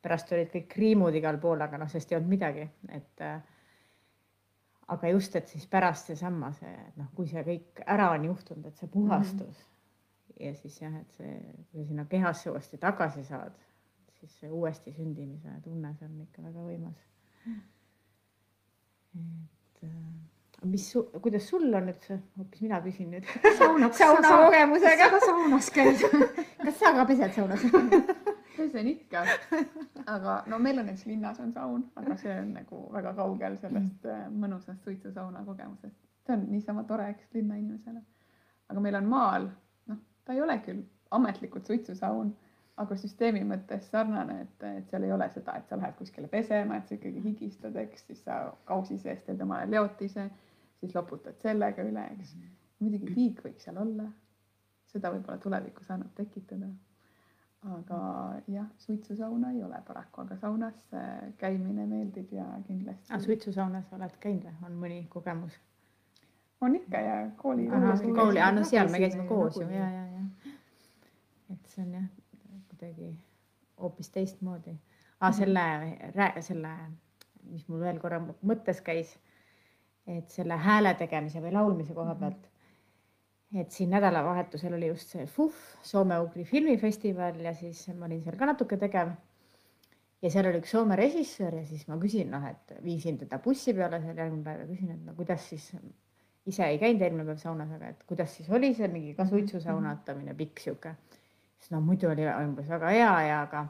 [0.01, 3.41] pärast olid kõik kriimud igal pool, aga noh, sest ei olnud midagi, et äh,
[4.89, 8.65] aga just, et siis pärast seesama, see, et noh, kui see kõik ära on juhtunud,
[8.69, 10.45] et see puhastus mm -hmm.
[10.45, 11.35] ja siis jah, et see,
[11.71, 13.53] kui sinna kehasse uuesti tagasi saad,
[14.19, 17.05] siis see uuesti sündimise tunne, see on ikka väga võimas.
[19.15, 19.93] et äh,
[20.63, 23.29] mis, kuidas sul on üldse, hoopis mina küsin nüüd
[23.59, 25.09] sauna, sauna kogemusega.
[25.09, 26.03] sa saunas käid
[26.65, 27.65] kas sa ka pesed saunas
[28.59, 29.23] pesen ikka,
[30.15, 34.05] aga no meil on näiteks linnas on saun, aga see on nagu väga kaugel sellest
[34.09, 35.95] äh, mõnusast suitsusauna kogemusest.
[36.25, 38.01] see on niisama tore, eks linnainimesele.
[38.69, 39.49] aga meil on maal,
[39.91, 40.83] noh, ta ei ole küll
[41.15, 42.33] ametlikult suitsusaun,
[42.79, 46.77] aga süsteemi mõttes sarnane, et, et seal ei ole seda, et sa lähed kuskile pesema,
[46.77, 50.29] et sa ikkagi higistad, eks, siis sa kausi sees teed omale leotise,
[50.79, 52.35] siis loputad sellega üle, eks.
[52.79, 54.11] muidugi tiik võiks seal olla.
[54.89, 56.65] seda võib-olla tulevikus annab tekitada
[57.67, 57.99] aga
[58.47, 60.77] jah, suitsusauna ei ole paraku, aga saunas
[61.37, 63.13] käimine meeldib ja kindlasti.
[63.13, 63.21] ah,.
[63.21, 65.57] suitsusaunas oled käinud või, on mõni kogemus?
[66.61, 67.67] on ikka ja kooli.
[68.15, 70.53] kooli, no seal me käisime koos ju ja, ja, ja.
[71.53, 72.07] et see on jah,
[72.71, 73.11] kuidagi
[73.81, 74.77] hoopis teistmoodi
[75.19, 75.33] ah,.
[75.35, 75.65] selle,
[76.41, 76.75] selle,
[77.51, 79.17] mis mul veel korra mõttes käis,
[80.07, 82.47] et selle hääle tegemise või laulmise koha pealt
[83.57, 88.45] et siin nädalavahetusel oli just see FUF, Soome-Ugri filmifestival ja siis ma olin seal ka
[88.45, 89.15] natuke tegev.
[90.21, 93.73] ja seal oli üks Soome režissöör ja siis ma küsin, noh, et viisin teda bussi
[93.73, 95.71] peale seal järgmine päev ja küsin, et no kuidas siis,
[96.45, 100.35] ise ei käinud eelmine päev saunas, aga et kuidas siis oli see mingi ka suitsusaunatamine,
[100.37, 100.95] pikk sihuke.
[101.57, 103.65] siis no muidu oli umbes väga hea ja, aga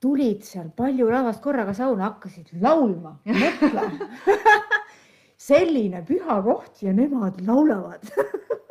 [0.00, 3.88] tulid seal palju rahvast korraga sauna, hakkasid laulma, mõtle
[5.48, 8.04] selline püha koht ja nemad laulavad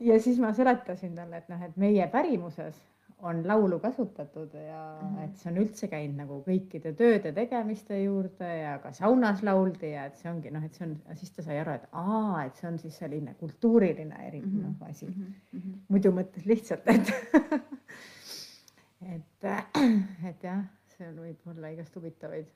[0.00, 2.82] ja siis ma seletasin talle, et noh, et meie pärimuses
[3.24, 5.24] on laulu kasutatud ja -hmm.
[5.24, 10.04] et see on üldse käinud nagu kõikide tööde tegemiste juurde ja ka saunas lauldi ja
[10.06, 12.68] et see ongi noh, et see on, siis ta sai aru, et aa, et see
[12.68, 14.62] on siis selline kultuuriline eri mm -hmm.
[14.80, 15.32] noh, asi mm.
[15.54, 15.78] -hmm.
[15.88, 17.14] muidu mõtles lihtsalt, et
[19.14, 19.44] et,
[20.28, 20.64] et jah,
[20.96, 22.46] seal võib olla igast huvitavaid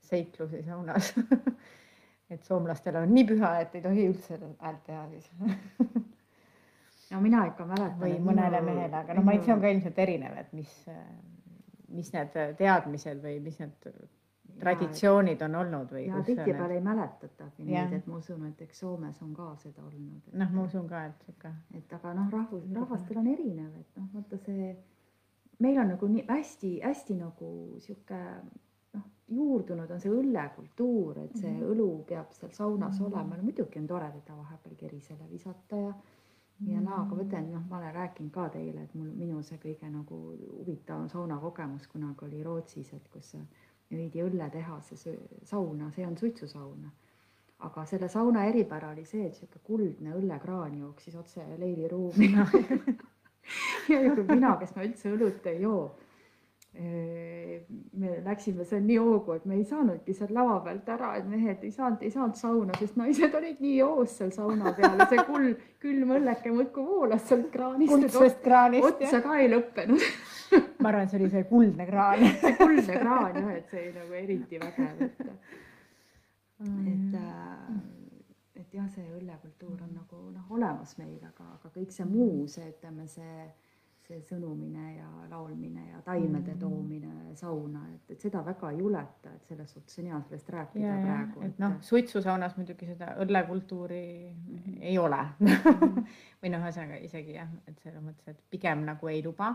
[0.00, 1.14] seiklusi saunas
[2.30, 5.30] et soomlastel on nii püha, et ei tohi üldse häält teha siis
[7.10, 7.98] no mina ikka mäletan.
[8.00, 10.74] või mõnele minu, mehele, aga noh, ma ei, see on ka ilmselt erinev, et mis,
[11.96, 13.90] mis need teadmised või mis need
[14.58, 16.04] traditsioonid on olnud või.
[16.08, 20.30] ja tihtipeale ei mäletatagi neid, et ma usun, et eks Soomes on ka seda olnud.
[20.32, 21.52] noh, ma usun ka, et sihuke.
[21.78, 24.72] et aga noh, rahvus, rahvastel on erinev, et noh, vaata see,
[25.64, 27.52] meil on nagu nii hästi-hästi nagu
[27.84, 28.22] sihuke
[29.28, 31.72] juurdunud on see õllekultuur, et see mm -hmm.
[31.74, 33.06] õlu peab seal saunas -hmm.
[33.06, 35.94] olema, no muidugi on tore teda vahepeal kerisele visata ja
[36.66, 39.58] ja naa, aga ma ütlen, noh, ma olen rääkinud ka teile, et mul, minu see
[39.62, 40.16] kõige nagu
[40.58, 43.36] huvitavam saunakogemus kunagi oli Rootsis, et kus
[43.90, 44.96] viidi õlletehase
[45.44, 46.90] sauna, see on suitsusaun.
[47.58, 52.28] aga selle sauna eripära oli see, et sihuke kuldne õllekraan jooksis otse leiliruumi
[53.92, 55.80] ja, ja kui mina, kes ma üldse õlut ei joo
[56.78, 61.64] me läksime seal nii hoogu, et me ei saanudki seal lava pealt ära, et mehed
[61.66, 65.24] ei saanud, ei saanud sauna, sest naised olid nii joos seal sauna peal ja see
[65.26, 65.48] kull,
[65.82, 67.90] külm õlleke muudkui voolas sealt kraanist.
[67.92, 68.86] kuldsest kraanist.
[68.92, 70.06] otsa ka ei lõppenud
[70.82, 74.18] ma arvan, see oli see kuldne kraan see kuldne kraan jah, et see oli nagu
[74.22, 75.22] eriti vägev, et,
[76.62, 77.78] et äh,
[78.58, 82.66] et jah, see õllekultuur on nagu noh, olemas meil, aga, aga kõik see muu, see
[82.68, 83.48] ütleme, see
[84.08, 86.60] see sõnumine ja laulmine ja taimede mm.
[86.62, 90.86] toomine sauna, et, et seda väga ei juleta, et selles suhtes on hea sellest rääkida
[90.86, 91.42] ja, praegu.
[91.46, 94.78] et noh, suitsusaunas muidugi seda õllekultuuri mm -hmm.
[94.90, 95.20] ei ole
[96.40, 99.52] või noh, ühesõnaga isegi jah, et selles mõttes, et pigem nagu ei luba.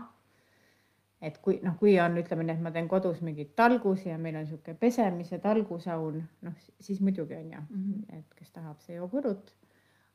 [1.24, 4.36] et kui noh, kui on, ütleme nii, et ma teen kodus mingeid talgusi ja meil
[4.36, 8.18] on niisugune pesemise talgusaun, noh siis muidugi on ju mm, -hmm.
[8.18, 9.54] et kes tahab, see joob õlut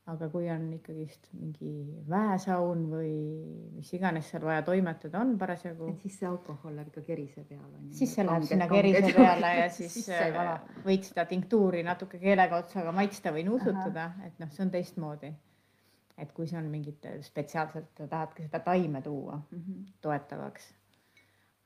[0.09, 1.71] aga kui on ikkagist mingi
[2.09, 3.11] väesaun või
[3.75, 5.91] mis iganes seal vaja toimetada on parasjagu.
[6.01, 10.09] siis see alkohol ikka kerise peale siis see läheb sinna kerise peale ja siis, siis
[10.15, 10.49] äh,
[10.85, 15.31] võid seda tinktuuri natuke keelega otsaga maitsta või nuusutada, et noh, see on teistmoodi.
[16.19, 19.87] et kui see on mingit spetsiaalselt, tahadki seda taime tuua mm -hmm.
[20.01, 20.73] toetavaks.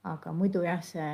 [0.04, 1.12] aga muidu jah, see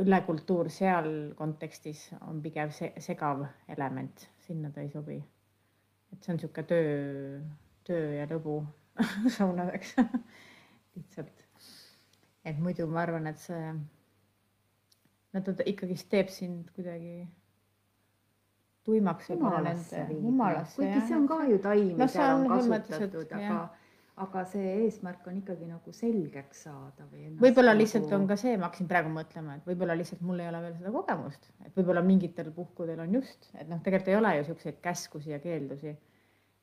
[0.00, 5.22] õllekultuur seal kontekstis on pigem se segav element, sinna ta ei sobi
[6.16, 7.40] et see on niisugune töö,
[7.84, 8.58] töö ja lõbu
[9.36, 9.96] saunadeks
[10.96, 11.44] lihtsalt.
[12.44, 13.72] et muidu ma arvan, et see,
[15.32, 17.26] no ta ikkagist teeb sind kuidagi
[18.86, 20.06] tuimaks humalasse
[20.76, 23.85] kuigi see on ka ju taim No no,, on on kasutatud, aga jah.,
[24.24, 27.82] aga see eesmärk on ikkagi nagu selgeks saada või võib-olla nagu...
[27.82, 30.76] lihtsalt on ka see, ma hakkasin praegu mõtlema, et võib-olla lihtsalt mul ei ole veel
[30.78, 34.80] seda kogemust, et võib-olla mingitel puhkudel on just, et noh, tegelikult ei ole ju siukseid
[34.84, 35.92] käskusi ja keeldusi.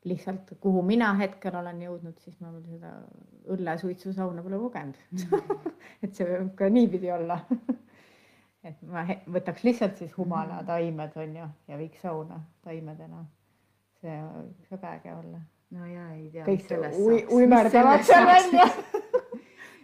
[0.10, 2.90] lihtsalt kuhu mina hetkel olen jõudnud, siis ma veel seda
[3.54, 4.98] õllesuitsusauna pole kogenud.
[6.04, 7.38] et see võib ka niipidi olla.
[8.68, 9.06] et ma
[9.38, 13.26] võtaks lihtsalt siis humala taimed on ju ja viiks sauna taimedena.
[14.02, 15.46] see võiks väga äge olla.
[15.74, 16.46] No ja ei tea.
[16.46, 18.68] kõik ui- uimerdavad seal välja.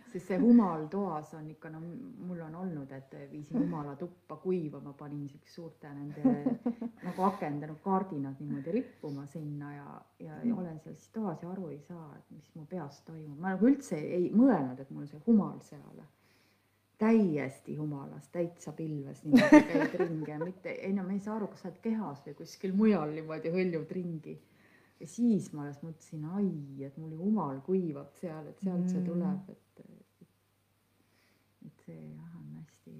[0.10, 4.94] sest see humal toas on ikka, no mul on olnud, et viisin humala tuppa kuivama,
[4.98, 6.24] panin siukse suurte nende
[7.08, 11.52] nagu akende nagu kardinad niimoodi rippuma sinna ja, ja, ja olen seal siis toas ja
[11.52, 14.90] aru ei saa, et mis mu peas toimub, ma nagu üldse ei, ei mõelnud, et
[14.96, 16.02] mul see humal seal.
[17.00, 21.48] täiesti humalas, täitsa pilves niimoodi käid ringi ja mitte, ei no ma ei saa aru,
[21.48, 24.40] kas sa oled kehas või kuskil mujal niimoodi hõljud ringi
[25.00, 29.00] ja siis ma alles mõtlesin, ai, et mul ju humal kuivab seal, et sealt see
[29.00, 29.06] Mm.
[29.06, 29.82] tuleb, et,
[31.66, 32.96] et see jah, on hästi,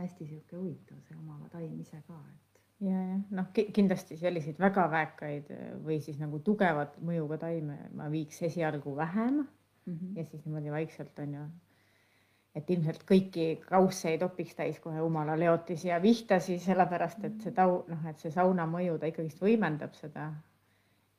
[0.00, 4.86] hästi sihuke huvitav see humala taim ise ka, et ja, jah, noh, kindlasti selliseid väga
[4.90, 5.50] väekaid
[5.84, 10.16] või siis nagu tugevat mõjuga taime ma viiks esialgu vähem mm -hmm.
[10.16, 11.44] ja siis niimoodi vaikselt on ju.
[12.54, 17.54] Et ilmselt kõiki kausse ei topiks täis kohe humala leotisi ja vihtasi, sellepärast et see
[17.54, 20.32] tau, noh, et see sauna mõju ta ikkagist võimendab seda.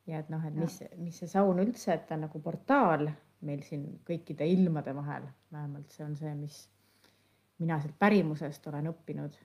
[0.07, 3.07] ja et noh, et mis, mis see saun üldse, et ta on nagu portaal
[3.47, 5.23] meil siin kõikide ilmade vahel,
[5.53, 6.57] vähemalt see on see, mis
[7.61, 9.37] mina sealt pärimusest olen õppinud.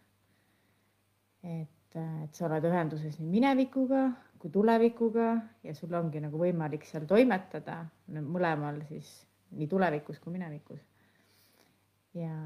[1.46, 4.08] et, et sa oled ühenduses nii minevikuga
[4.38, 5.28] kui tulevikuga
[5.64, 7.80] ja sul ongi nagu võimalik seal toimetada
[8.12, 9.08] mõlemal siis
[9.56, 10.80] nii tulevikus kui minevikus.
[12.16, 12.36] ja,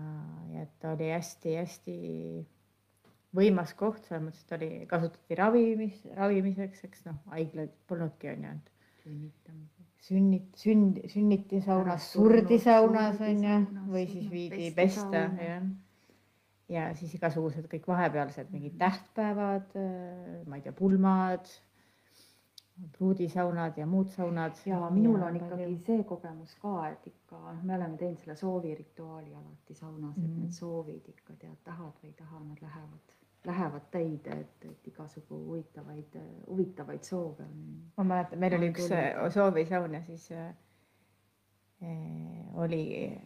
[0.55, 1.97] ja ta oli hästi-hästi
[3.37, 9.05] võimas koht, selles mõttes, et oli, kasutati ravimis, ravimiseks, eks noh, haiglaid polnudki onju, et
[9.05, 9.93] sünnitamiseks.
[10.09, 15.71] sünnit-, sünd, sünniti saunas, surdi saunas onju saunas, või siis viidi pesta jah.
[16.71, 19.77] ja siis igasugused kõik vahepealsed mingid tähtpäevad,
[20.47, 21.47] ma ei tea, pulmad,
[22.99, 24.53] pruudisaunad ja muud saunad.
[24.67, 29.35] ja minul on ikkagi see kogemus ka, et ikka noh, me oleme teinud selle soovirituaali
[29.35, 30.41] alati saunas, et Mhm.
[30.41, 33.15] need soovid ikka tead, tahad või ei taha, nad lähevad,
[33.45, 36.19] lähevad täide, et, et igasugu huvitavaid,
[36.49, 37.83] huvitavaid soove on.
[37.97, 40.49] ma mäletan, meil oli üks äh, soovisaun ja siis äh,
[41.83, 43.19] äh, oli,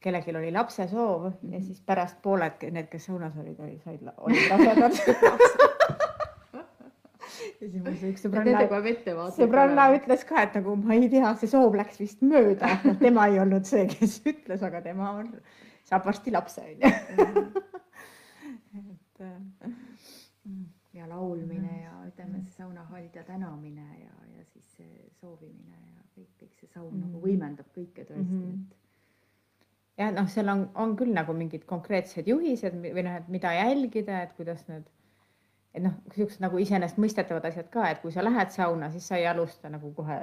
[0.00, 1.52] kellelgi oli lapse soov mm -hmm.
[1.52, 1.66] ja Mhm.
[1.66, 4.92] siis pärast pooled need, kes saunas olid, olid, said, olid rasedad.
[7.60, 8.60] ja siis mul see üks sõbranna,
[9.36, 12.70] sõbranna ütles ka, et nagu ma ei tea, see soov läks vist mööda,
[13.04, 15.32] tema ei olnud see, kes ütles, aga tema on,
[15.88, 16.88] saab varsti lapse onju.
[18.78, 19.72] et äh,
[20.98, 26.54] ja laulmine ja ütleme, see saunahaldja tänamine ja, ja siis see soovimine ja kõik, kõik
[26.60, 27.00] see saun mm.
[27.06, 27.24] nagu Mhm.
[27.26, 28.52] võimendab kõike tõesti mm, Mhm.
[28.52, 28.76] -hmm.
[29.98, 34.22] jah, noh, seal on, on küll nagu mingid konkreetsed juhised või noh, et mida jälgida,
[34.22, 34.86] et kuidas need,
[35.74, 39.26] et noh, siuksed nagu iseenesestmõistetavad asjad ka, et kui sa lähed sauna, siis sa ei
[39.26, 40.18] alusta nagu kohe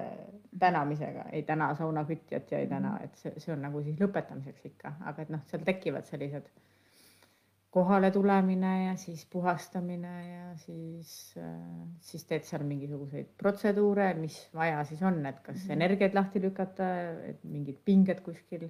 [0.59, 4.95] tänamisega, ei täna saunakütjat ja ei täna, et see, see on nagu siis lõpetamiseks ikka,
[5.05, 6.49] aga et noh, seal tekivad sellised
[7.75, 11.35] kohale tulemine ja siis puhastamine ja siis,
[11.99, 15.71] siis teed seal mingisuguseid protseduure, mis vaja siis on, et kas Mhm.
[15.77, 16.87] energiaid lahti lükata,
[17.29, 18.69] et mingid pinged kuskil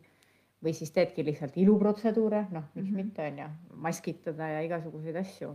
[0.63, 2.95] või siis teedki lihtsalt iluprotseduure, noh, miks Mhm.
[2.95, 5.53] mitte, on ju, maskitada ja igasuguseid asju.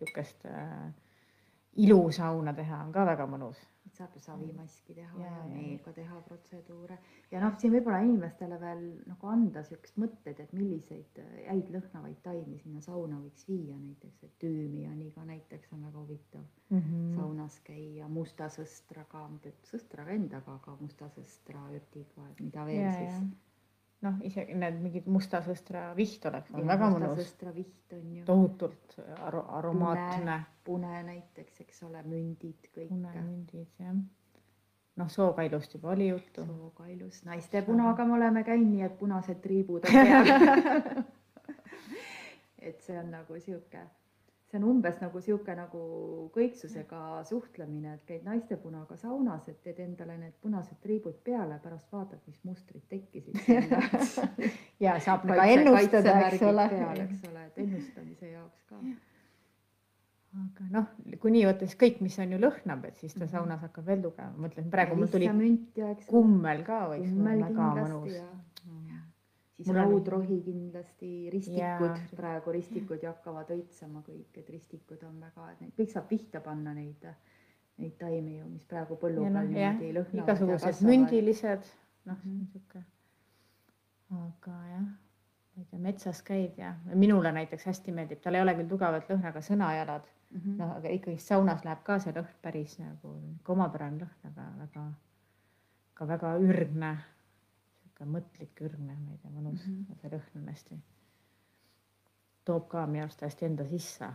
[0.00, 0.92] Niisugust äh,
[1.76, 3.58] ilusauna teha on ka väga mõnus.
[3.96, 5.44] saab ju savimaski teha Ja, ja, ja ja.
[5.48, 6.98] meega teha protseduure
[7.30, 12.18] ja noh, siin võib-olla inimestele veel nagu anda siukest mõtteid, et milliseid äh, häid lõhnavaid
[12.24, 16.82] taimi sinna sauna võiks viia, näiteks et tüümianiga näiteks on väga huvitav Mm mm.
[16.82, 17.16] -hmm.
[17.16, 22.86] saunas käia, musta sõstraga, mitte sõstraga endaga, aga musta sõstra ördiga, et mida veel Ja,
[22.86, 23.45] ja, siis.
[24.04, 28.24] noh, isegi need mingid musta sõstra viht oleks on väga mõnus, sõstra viht on ju,
[28.28, 30.38] tohutult aro-, aromaatne.
[30.66, 32.90] pune näiteks, eks ole, mündid kõik.
[32.90, 33.96] punemündid jah.
[35.00, 36.46] noh, sookailust juba oli juttu.
[36.46, 41.04] sooga ilus, naiste punaga me oleme käinud, nii et punased triibud on peal.
[42.70, 43.86] et see on nagu sihuke,
[44.56, 45.80] see on umbes nagu sihuke nagu
[46.34, 51.90] kõiksusega suhtlemine, et käid naiste punaga saunas, et teed endale need punased triibud peale, pärast
[51.92, 53.36] vaatad, mis mustrid tekkisid.
[54.84, 56.64] ja saab ka ennustada, eks ole.
[57.04, 58.80] eks ole, et ennustamise jaoks ka.
[60.36, 60.88] aga noh,
[61.20, 63.30] kui nii võtta, siis kõik, mis on ju lõhnab, et siis ta Mhm.
[63.32, 66.10] saunas hakkab veel tugevam, mõtlen praegu mul tuli ja eks ole.
[66.10, 68.12] kummel ka võiks olla väga mõnus.
[68.12, 68.26] ja,
[69.56, 75.20] siis Mul raudrohi kindlasti, ristikud Jaa., praegu ristikud ju hakkavad õitsema kõik, et ristikud on
[75.20, 77.06] väga, et neid kõik saab pihta panna neid,
[77.78, 79.48] neid taimi ju, mis praegu põllu peal jah
[79.78, 81.72] niimoodi, lõhnavad ja igasugused mündilised,
[82.06, 82.36] noh Mhm.
[82.42, 82.84] niisugune.
[84.10, 84.84] aga jah,
[85.56, 89.08] ma ei tea, metsas käid ja minule näiteks hästi meeldib, tal ei ole küll tugevat
[89.10, 90.56] lõhna, aga sõnajalad, Mhm.
[90.58, 93.16] noh, aga ikkagi saunas läheb ka see lõhn päris nagu
[93.48, 94.84] omapärane lõhn, aga väga,
[95.94, 96.96] ka väga ürgne,
[97.96, 99.74] niisugune mõtlik ürgne, ma ei tea, mõnus mm.
[99.74, 99.98] -hmm.
[100.00, 100.78] see lõhn on hästi,
[102.44, 104.08] toob ka minu arust hästi enda sisse.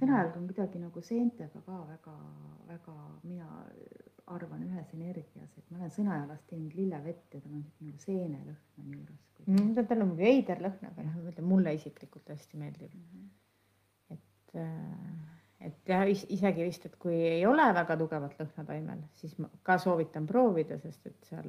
[0.00, 3.46] sõnajalg on kuidagi nagu seentega ka väga-väga, mina
[4.26, 8.80] arvan ühes energias, et ma olen sõnajalast teinud lillevett ja tal on siuke nagu seenelõhn
[8.82, 9.20] on juures.
[9.46, 12.94] Mm, ta tal on mingi veider lõhn, aga noh, ma ütlen mulle isiklikult hästi meeldib.
[12.94, 13.28] Mhm.
[14.10, 14.56] et,
[15.60, 19.78] et jah, isegi vist, et kui ei ole väga tugevat lõhna taimel, siis ma ka
[19.78, 21.46] soovitan proovida, sest et seal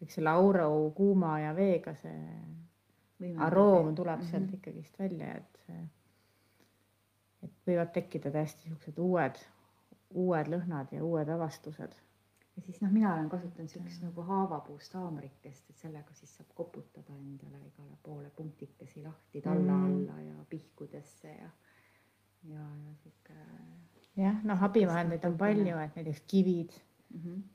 [0.00, 4.26] kõik selle auro kuuma ja veega see aroom tuleb Mhm.
[4.30, 5.88] sealt ikkagist välja, et see,
[7.42, 9.38] et võivad tekkida täiesti siuksed uued,
[10.14, 11.92] uued lõhnad ja uued avastused.
[12.56, 17.12] ja siis noh, mina olen kasutanud siukest nagu haavapuust haamrikest, et sellega siis saab koputada
[17.14, 19.84] endale igale poole punktikesi lahti talla Mm.
[19.84, 21.50] alla ja pihkudesse ja,
[22.44, 23.34] ja, ja sihuke
[24.16, 26.87] jah, noh, abivahendeid on palju, et näiteks kivid mm -hmm.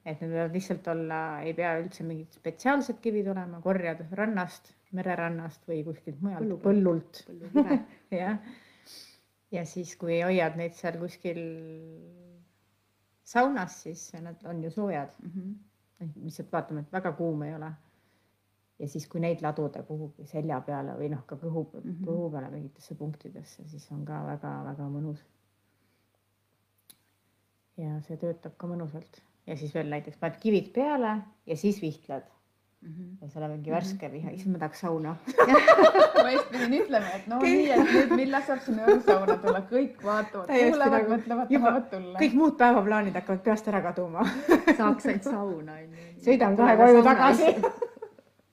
[0.05, 5.68] Et need võivad lihtsalt olla, ei pea üldse mingid spetsiaalsed kivid olema, korjad rannast, mererannast
[5.70, 7.80] või kuskilt mujalt põllult, põllukive
[8.22, 8.39] jah.
[9.51, 11.41] ja siis, kui hoiad neid seal kuskil
[13.24, 15.32] saunas, siis nad on ju soojad, mm.
[15.32, 16.24] -hmm.
[16.24, 17.72] lihtsalt vaatame, et väga kuum ei ole.
[18.80, 21.89] ja siis, kui neid laduda kuhugi selja peale või noh, ka kõhu mm, Mhm.
[21.89, 22.05] -hmm.
[22.07, 25.24] kõhu peale mingitesse punktidesse, siis on ka väga-väga mõnus.
[27.78, 32.30] ja see töötab ka mõnusalt ja siis veel näiteks paned kivid peale ja siis vihtled
[32.84, 33.22] Mm -hmm.
[33.22, 35.16] ja seal on mingi värske viha, issand, ma tahaks sauna.
[36.24, 40.04] ma just pidin ütlema, et no nii, et nüüd millal saab sinna õusauna tulla, kõik
[40.04, 42.20] vaatavad, kuulavad, nagu mõtlevad, tahavad tulla.
[42.20, 44.26] kõik muud päevaplaanid hakkavad peast ära kaduma.
[44.82, 46.04] saaks ainult sauna onju.
[46.28, 47.54] sõidan kohe koju tagasi.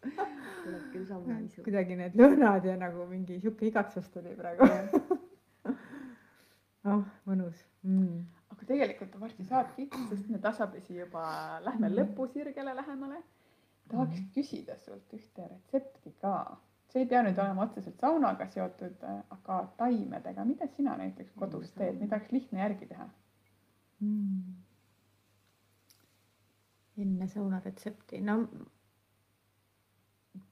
[0.64, 1.62] tuleb küll sauna isu.
[1.66, 4.70] kuidagi need lõhnad ja nagu mingi sihuke igatsus tuli praegu.
[6.84, 8.22] oh, mõnus mm..
[8.60, 11.24] Aga tegelikult on varsti saat kihvt, sest me tasapisi juba
[11.64, 13.22] lähme lõpusirgele lähemale.
[13.90, 16.58] tahaks küsida sult ühte retsepti ka.
[16.92, 22.00] see ei pea nüüd olema otseselt saunaga seotud, aga taimedega, mida sina näiteks kodus teed,
[22.00, 23.08] mida oleks lihtne järgi teha?
[24.00, 24.56] Mm.
[27.00, 28.42] enne saunaretsepti, no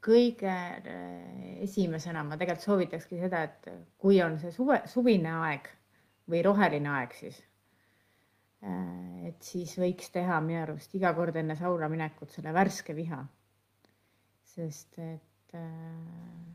[0.05, 5.69] kõige äh, esimesena ma tegelikult soovitakski seda, et kui on see suve, suvine aeg
[6.29, 7.48] või roheline aeg, siis äh,
[8.63, 13.21] et siis võiks teha minu arust iga kord enne sauna minekut selle värske viha.
[14.49, 16.47] sest et äh,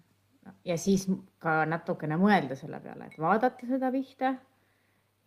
[0.46, 1.06] no, ja siis
[1.40, 4.34] ka natukene mõelda selle peale, et vaadata seda vihta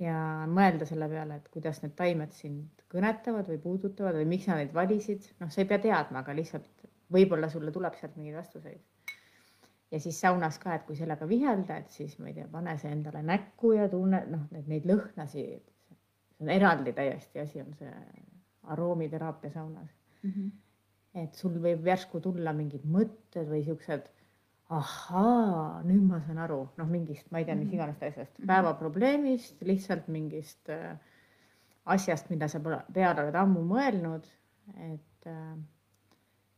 [0.02, 0.16] ja
[0.50, 4.74] mõelda selle peale, et kuidas need taimed sind kõnetavad või puudutavad või miks sa neid
[4.76, 8.82] valisid, noh, sa ei pea teadma, aga lihtsalt võib-olla sulle tuleb sealt mingeid vastuseid.
[9.90, 12.92] ja siis saunas ka, et kui sellega vihelda, et siis ma ei tea, pane see
[12.92, 15.64] endale näkku ja tunne noh, neid lõhnasid,
[16.38, 17.92] see on eraldi täiesti asi on see
[18.64, 19.90] aromiteraapia saunas,
[20.22, 20.48] Mhm.
[21.14, 24.08] et sul võib järsku tulla mingid mõtted või siuksed
[24.70, 27.74] ahaa, nüüd ma saan aru, noh, mingist, ma ei tea, mis Mhm.
[27.74, 28.46] iganes asjast, Mhm.
[28.46, 30.96] päevaprobleemist, lihtsalt mingist äh,
[31.86, 34.24] asjast, mida sa pole, peale oled ammu mõelnud,
[34.76, 35.56] et äh,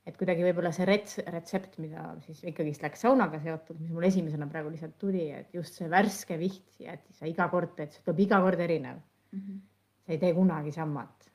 [0.06, 4.46] et kuidagi võib-olla see rets-, retsept, mida siis ikkagist läks saunaga seotud, mis mul esimesena
[4.48, 8.00] praegu lihtsalt tuli, et just see värske viht ja et sa iga kord teed, see
[8.06, 8.96] tuleb iga kord erinev,
[9.32, 9.60] Mhm.
[10.08, 11.26] Sa ei tee kunagi samat.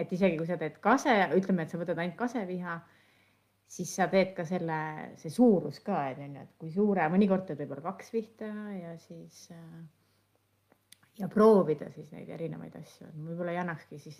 [0.00, 2.74] et isegi kui sa teed kase, ütleme, et sa võtad ainult kaseviha,
[3.72, 4.78] siis sa teed ka selle,
[5.16, 8.92] see suurus ka, et on ju, et kui suure, mõnikord teed võib-olla kaks vihta ja
[9.00, 9.46] siis
[11.18, 14.18] ja proovida siis neid erinevaid asju, võib-olla ei annakski siis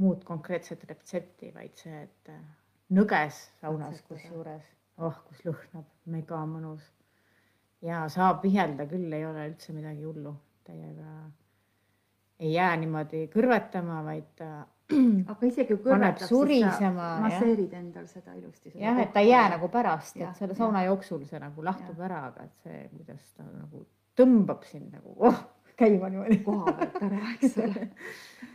[0.00, 2.32] muud konkreetset retsepti, vaid see, et
[2.96, 4.64] nõges saunas kusjuures,
[5.04, 6.88] oh kus lõhnab, mega mõnus.
[7.84, 10.32] ja saab vihelda küll, ei ole üldse midagi hullu,
[10.64, 11.12] täiega
[12.38, 14.50] ei jää niimoodi kõrvetama, vaid ta
[15.32, 18.72] aga isegi kui kõrvetab, siis sa masseerid endal seda ilusti.
[18.80, 22.24] jah, et ta ei jää nagu pärast, et selle sauna jooksul see nagu lahtub ära,
[22.30, 23.84] aga et see, kuidas ta nagu
[24.18, 25.42] tõmbab sind nagu oh,
[25.78, 26.40] käima niimoodi.
[26.46, 27.88] koha pealt ära, eks ole.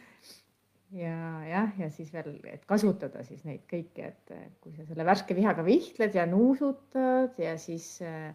[1.03, 1.17] ja
[1.49, 5.37] jah, ja siis veel, et kasutada siis neid kõiki, et eh, kui sa selle värske
[5.37, 8.33] vihaga vihtled ja nuusutad ja siis äh,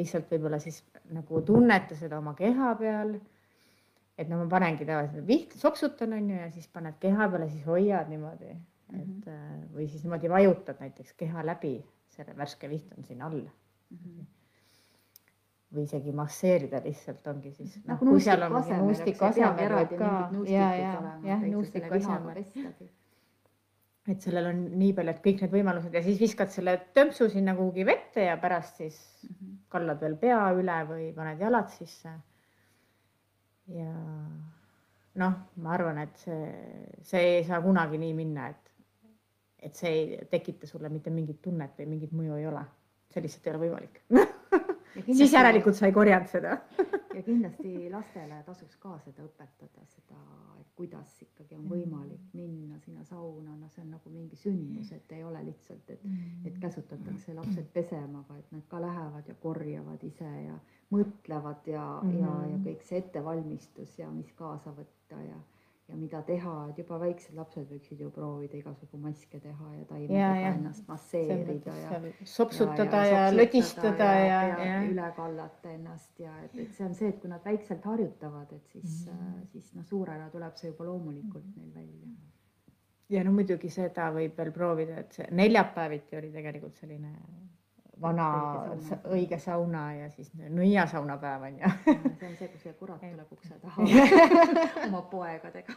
[0.00, 0.82] lihtsalt võib-olla siis
[1.14, 3.14] nagu tunneta seda oma keha peal.
[4.20, 8.10] Et no ma panengi tavaliselt viht, soksutan onju ja siis paned keha peale, siis hoiad
[8.12, 8.50] niimoodi,
[9.00, 11.78] et äh, või siis niimoodi vajutad näiteks keha läbi,
[12.12, 13.40] selle värske viht on siin all
[13.90, 14.26] Mhm.
[15.74, 20.08] või isegi masseerida lihtsalt ongi siis noh, nagu nuustiku on asemel, nuustiku asemel võib ka
[20.50, 20.94] ja, ja,
[21.24, 22.40] jah, nuustiku asemel,
[24.10, 27.54] et sellel on nii palju, et kõik need võimalused ja siis viskad selle tömpsu sinna
[27.58, 28.98] kuhugi vette ja pärast siis
[29.28, 29.52] Mhm.
[29.68, 32.10] kallad veel pea üle või paned jalad sisse.
[33.74, 33.92] Ja
[35.20, 36.50] noh, ma arvan, et see,
[37.06, 38.74] see ei saa kunagi nii minna, et,
[39.68, 42.64] et see ei tekita sulle mitte mingit tunnet või mingit mõju ei ole.
[43.10, 44.02] see lihtsalt ei ole võimalik.
[44.94, 46.56] siis järelikult sa ei korjanud seda.
[47.16, 50.18] ja kindlasti lastele tasuks ka seda õpetada, seda,
[50.60, 55.14] et kuidas ikkagi on võimalik minna sinna sauna, no see on nagu mingi sündmus, et
[55.16, 56.04] ei ole lihtsalt, et,
[56.46, 60.58] et käsutatakse lapsed pesema, vaid nad ka lähevad ja korjavad ise ja
[60.90, 62.20] mõtlevad ja mm, -hmm.
[62.20, 65.38] ja, ja kõik see ettevalmistus ja mis kaasa võtta ja,
[65.90, 70.52] ja mida teha, et juba väiksed lapsed võiksid ju proovida igasugu maske teha ja taimedega
[70.52, 76.22] ennast masseerida ja sopsutada ja, ja, ja lödistada ja, ja, ja, ja üle kallata ennast
[76.22, 79.46] ja et, et see on see, et kui nad väikselt harjutavad, et siis mm, -hmm.
[79.52, 81.74] siis noh, suurena tuleb see juba loomulikult mm -hmm.
[81.74, 82.08] neil välja.
[83.08, 87.16] ja no muidugi seda võib veel proovida, et see neljapäeviti oli tegelikult selline
[88.00, 88.26] vana
[89.12, 91.70] õige sauna, ja siis nõiasaunapäev on ju.
[91.84, 93.86] see on see, kus see kurat tuleb ukse taha
[94.88, 95.76] oma poegadega.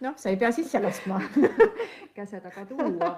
[0.00, 1.20] noh, sa ei pea sisse laskma
[2.16, 3.14] käse taga tuua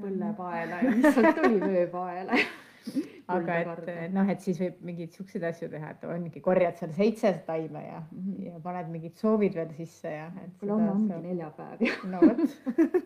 [0.00, 2.38] põllepaela ja lihtsalt tuli vööpaela
[3.28, 7.32] aga et noh, et siis võib mingeid siukseid asju teha, et ongi korjad seal seitse
[7.46, 8.44] taime ja mm, -hmm.
[8.46, 10.28] ja paned mingid soovid veel sisse ja.
[10.60, 11.26] kuule, homme ongi saab...
[11.26, 11.94] neljapäev ju.
[12.12, 12.40] no vot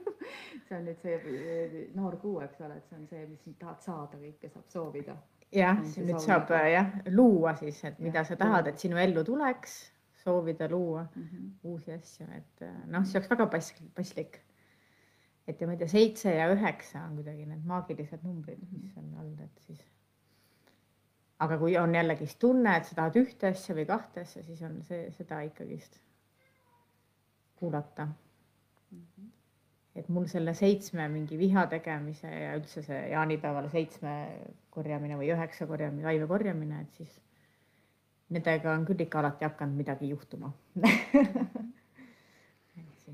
[0.69, 4.21] see on nüüd see noor kuu, eks ole, et see on see, mis tahad saada,
[4.21, 5.17] kõike saab soovida.
[5.53, 9.77] jah, nüüd saab jah jah siis, et mida ja, sa tahad, et sinu ellu tuleks,
[10.23, 11.51] soovida luua mm -hmm.
[11.65, 14.43] uusi asju, et noh, see oleks väga paslik, paslik
[15.47, 19.11] et ja ma ei tea, seitse ja üheksa on kuidagi need maagilised numbrid, mis on
[19.19, 19.83] all, et siis.
[21.43, 24.81] Aga kui on jällegist tunne, et sa tahad ühte asja või kahte asja, siis on
[24.87, 25.99] see, seda ikkagist
[27.59, 29.01] kuulata mm.
[29.01, 29.29] -hmm.
[29.97, 34.15] et mul selle seitsme mingi viha tegemise ja üldse see jaanipäeval seitsme
[34.71, 37.21] korjamine või üheksa korjamine, taime korjamine, et siis
[38.31, 40.53] nendega on küll ikka alati hakanud midagi juhtuma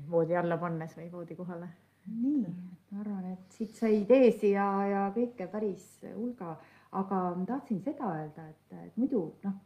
[0.09, 1.69] voodi alla pannes või voodi kohale
[2.09, 2.45] nii,
[2.91, 6.55] ma arvan, et siit sai ideesi ja, ja kõike päris hulga,
[6.91, 9.57] aga ma tahtsin seda öelda, et, et muidu noh,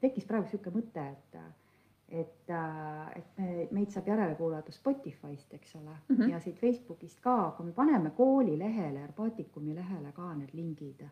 [0.00, 1.40] tekkis praegu niisugune mõte, et
[2.10, 6.30] et, et me, meid saab järele kuulata Spotify'st, eks ole mm, -hmm.
[6.32, 11.04] ja siit Facebookist ka, kui me paneme kooli lehele, Arbaatikumi lehele ka need lingid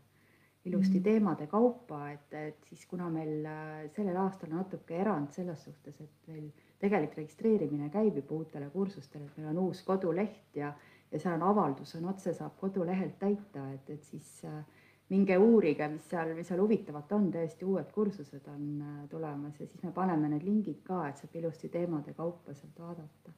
[0.65, 1.05] ilusti mm -hmm.
[1.05, 3.47] teemade kaupa, et, et siis kuna meil
[3.95, 9.37] sellel aastal natuke erand selles suhtes, et meil tegelik registreerimine käib juba uutele kursustele, et
[9.37, 10.73] meil on uus koduleht ja,
[11.13, 14.61] ja seal on avaldus on otse, saab kodulehelt täita, et, et siis äh,
[15.09, 19.67] minge uurige, mis seal, mis seal huvitavat on, tõesti uued kursused on äh, tulemas ja
[19.67, 23.33] siis me paneme need lingid ka, et saab ilusti teemade kaupa sealt vaadata.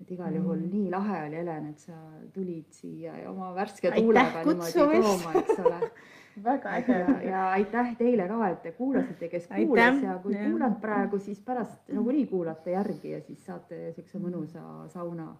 [0.00, 0.70] et igal juhul mm.
[0.70, 1.96] nii lahe oli, Helen, et sa
[2.34, 5.90] tulid siia ja oma värske tuulega niimoodi tooma, eks ole
[6.44, 6.98] väga äge.
[7.26, 10.44] ja aitäh teile ka, et te kuulasite, kes kuulas ja kui ja.
[10.50, 14.62] kuulad praegu, siis pärast nagunii kuulate järgi ja siis saate siukse mõnusa
[14.94, 15.32] sauna.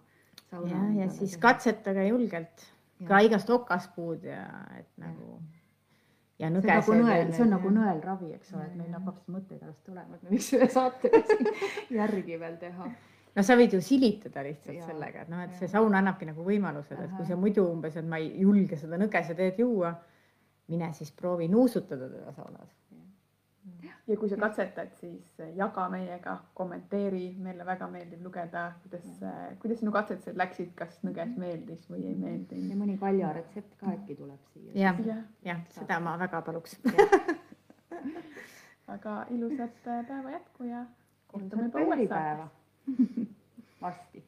[0.51, 2.65] Ja, ja siis katsetage julgelt
[2.99, 3.07] ja.
[3.07, 4.43] ka igast okaspuud ja
[4.79, 5.39] et nagu.
[6.39, 6.85] ja nõgesed.
[6.85, 9.79] see on nagu nõel, see on nagu nõelravi, eks ole, et meil hakkab mõtteid alles
[9.85, 11.13] tulema, et me võiks ühe saate
[11.99, 12.91] järgi veel teha
[13.35, 15.61] no sa võid ju silitada lihtsalt ja, sellega, et noh, et ja.
[15.61, 18.99] see saun annabki nagu võimalused, et kui sa muidu umbes, et ma ei julge seda
[18.99, 19.93] nõgese teed juua
[20.69, 22.69] mine siis proovi nuusutada teda saunas.
[24.09, 29.05] Ja kui sa katsetad, siis jaga meiega, kommenteeri, meile väga meeldib lugeda, kuidas,
[29.61, 32.69] kuidas sinu katsetused läksid, kas nõges meeldis või ei meeldinud.
[32.71, 34.71] ja mõni kaljaretsept ka äkki tuleb siia.
[34.87, 34.95] jah,
[35.45, 36.71] jah, seda ma väga paluks.
[38.93, 40.85] Aga ilusat päeva jätku ja
[41.29, 42.49] kohtume juba uues saates.
[43.83, 44.23] varsti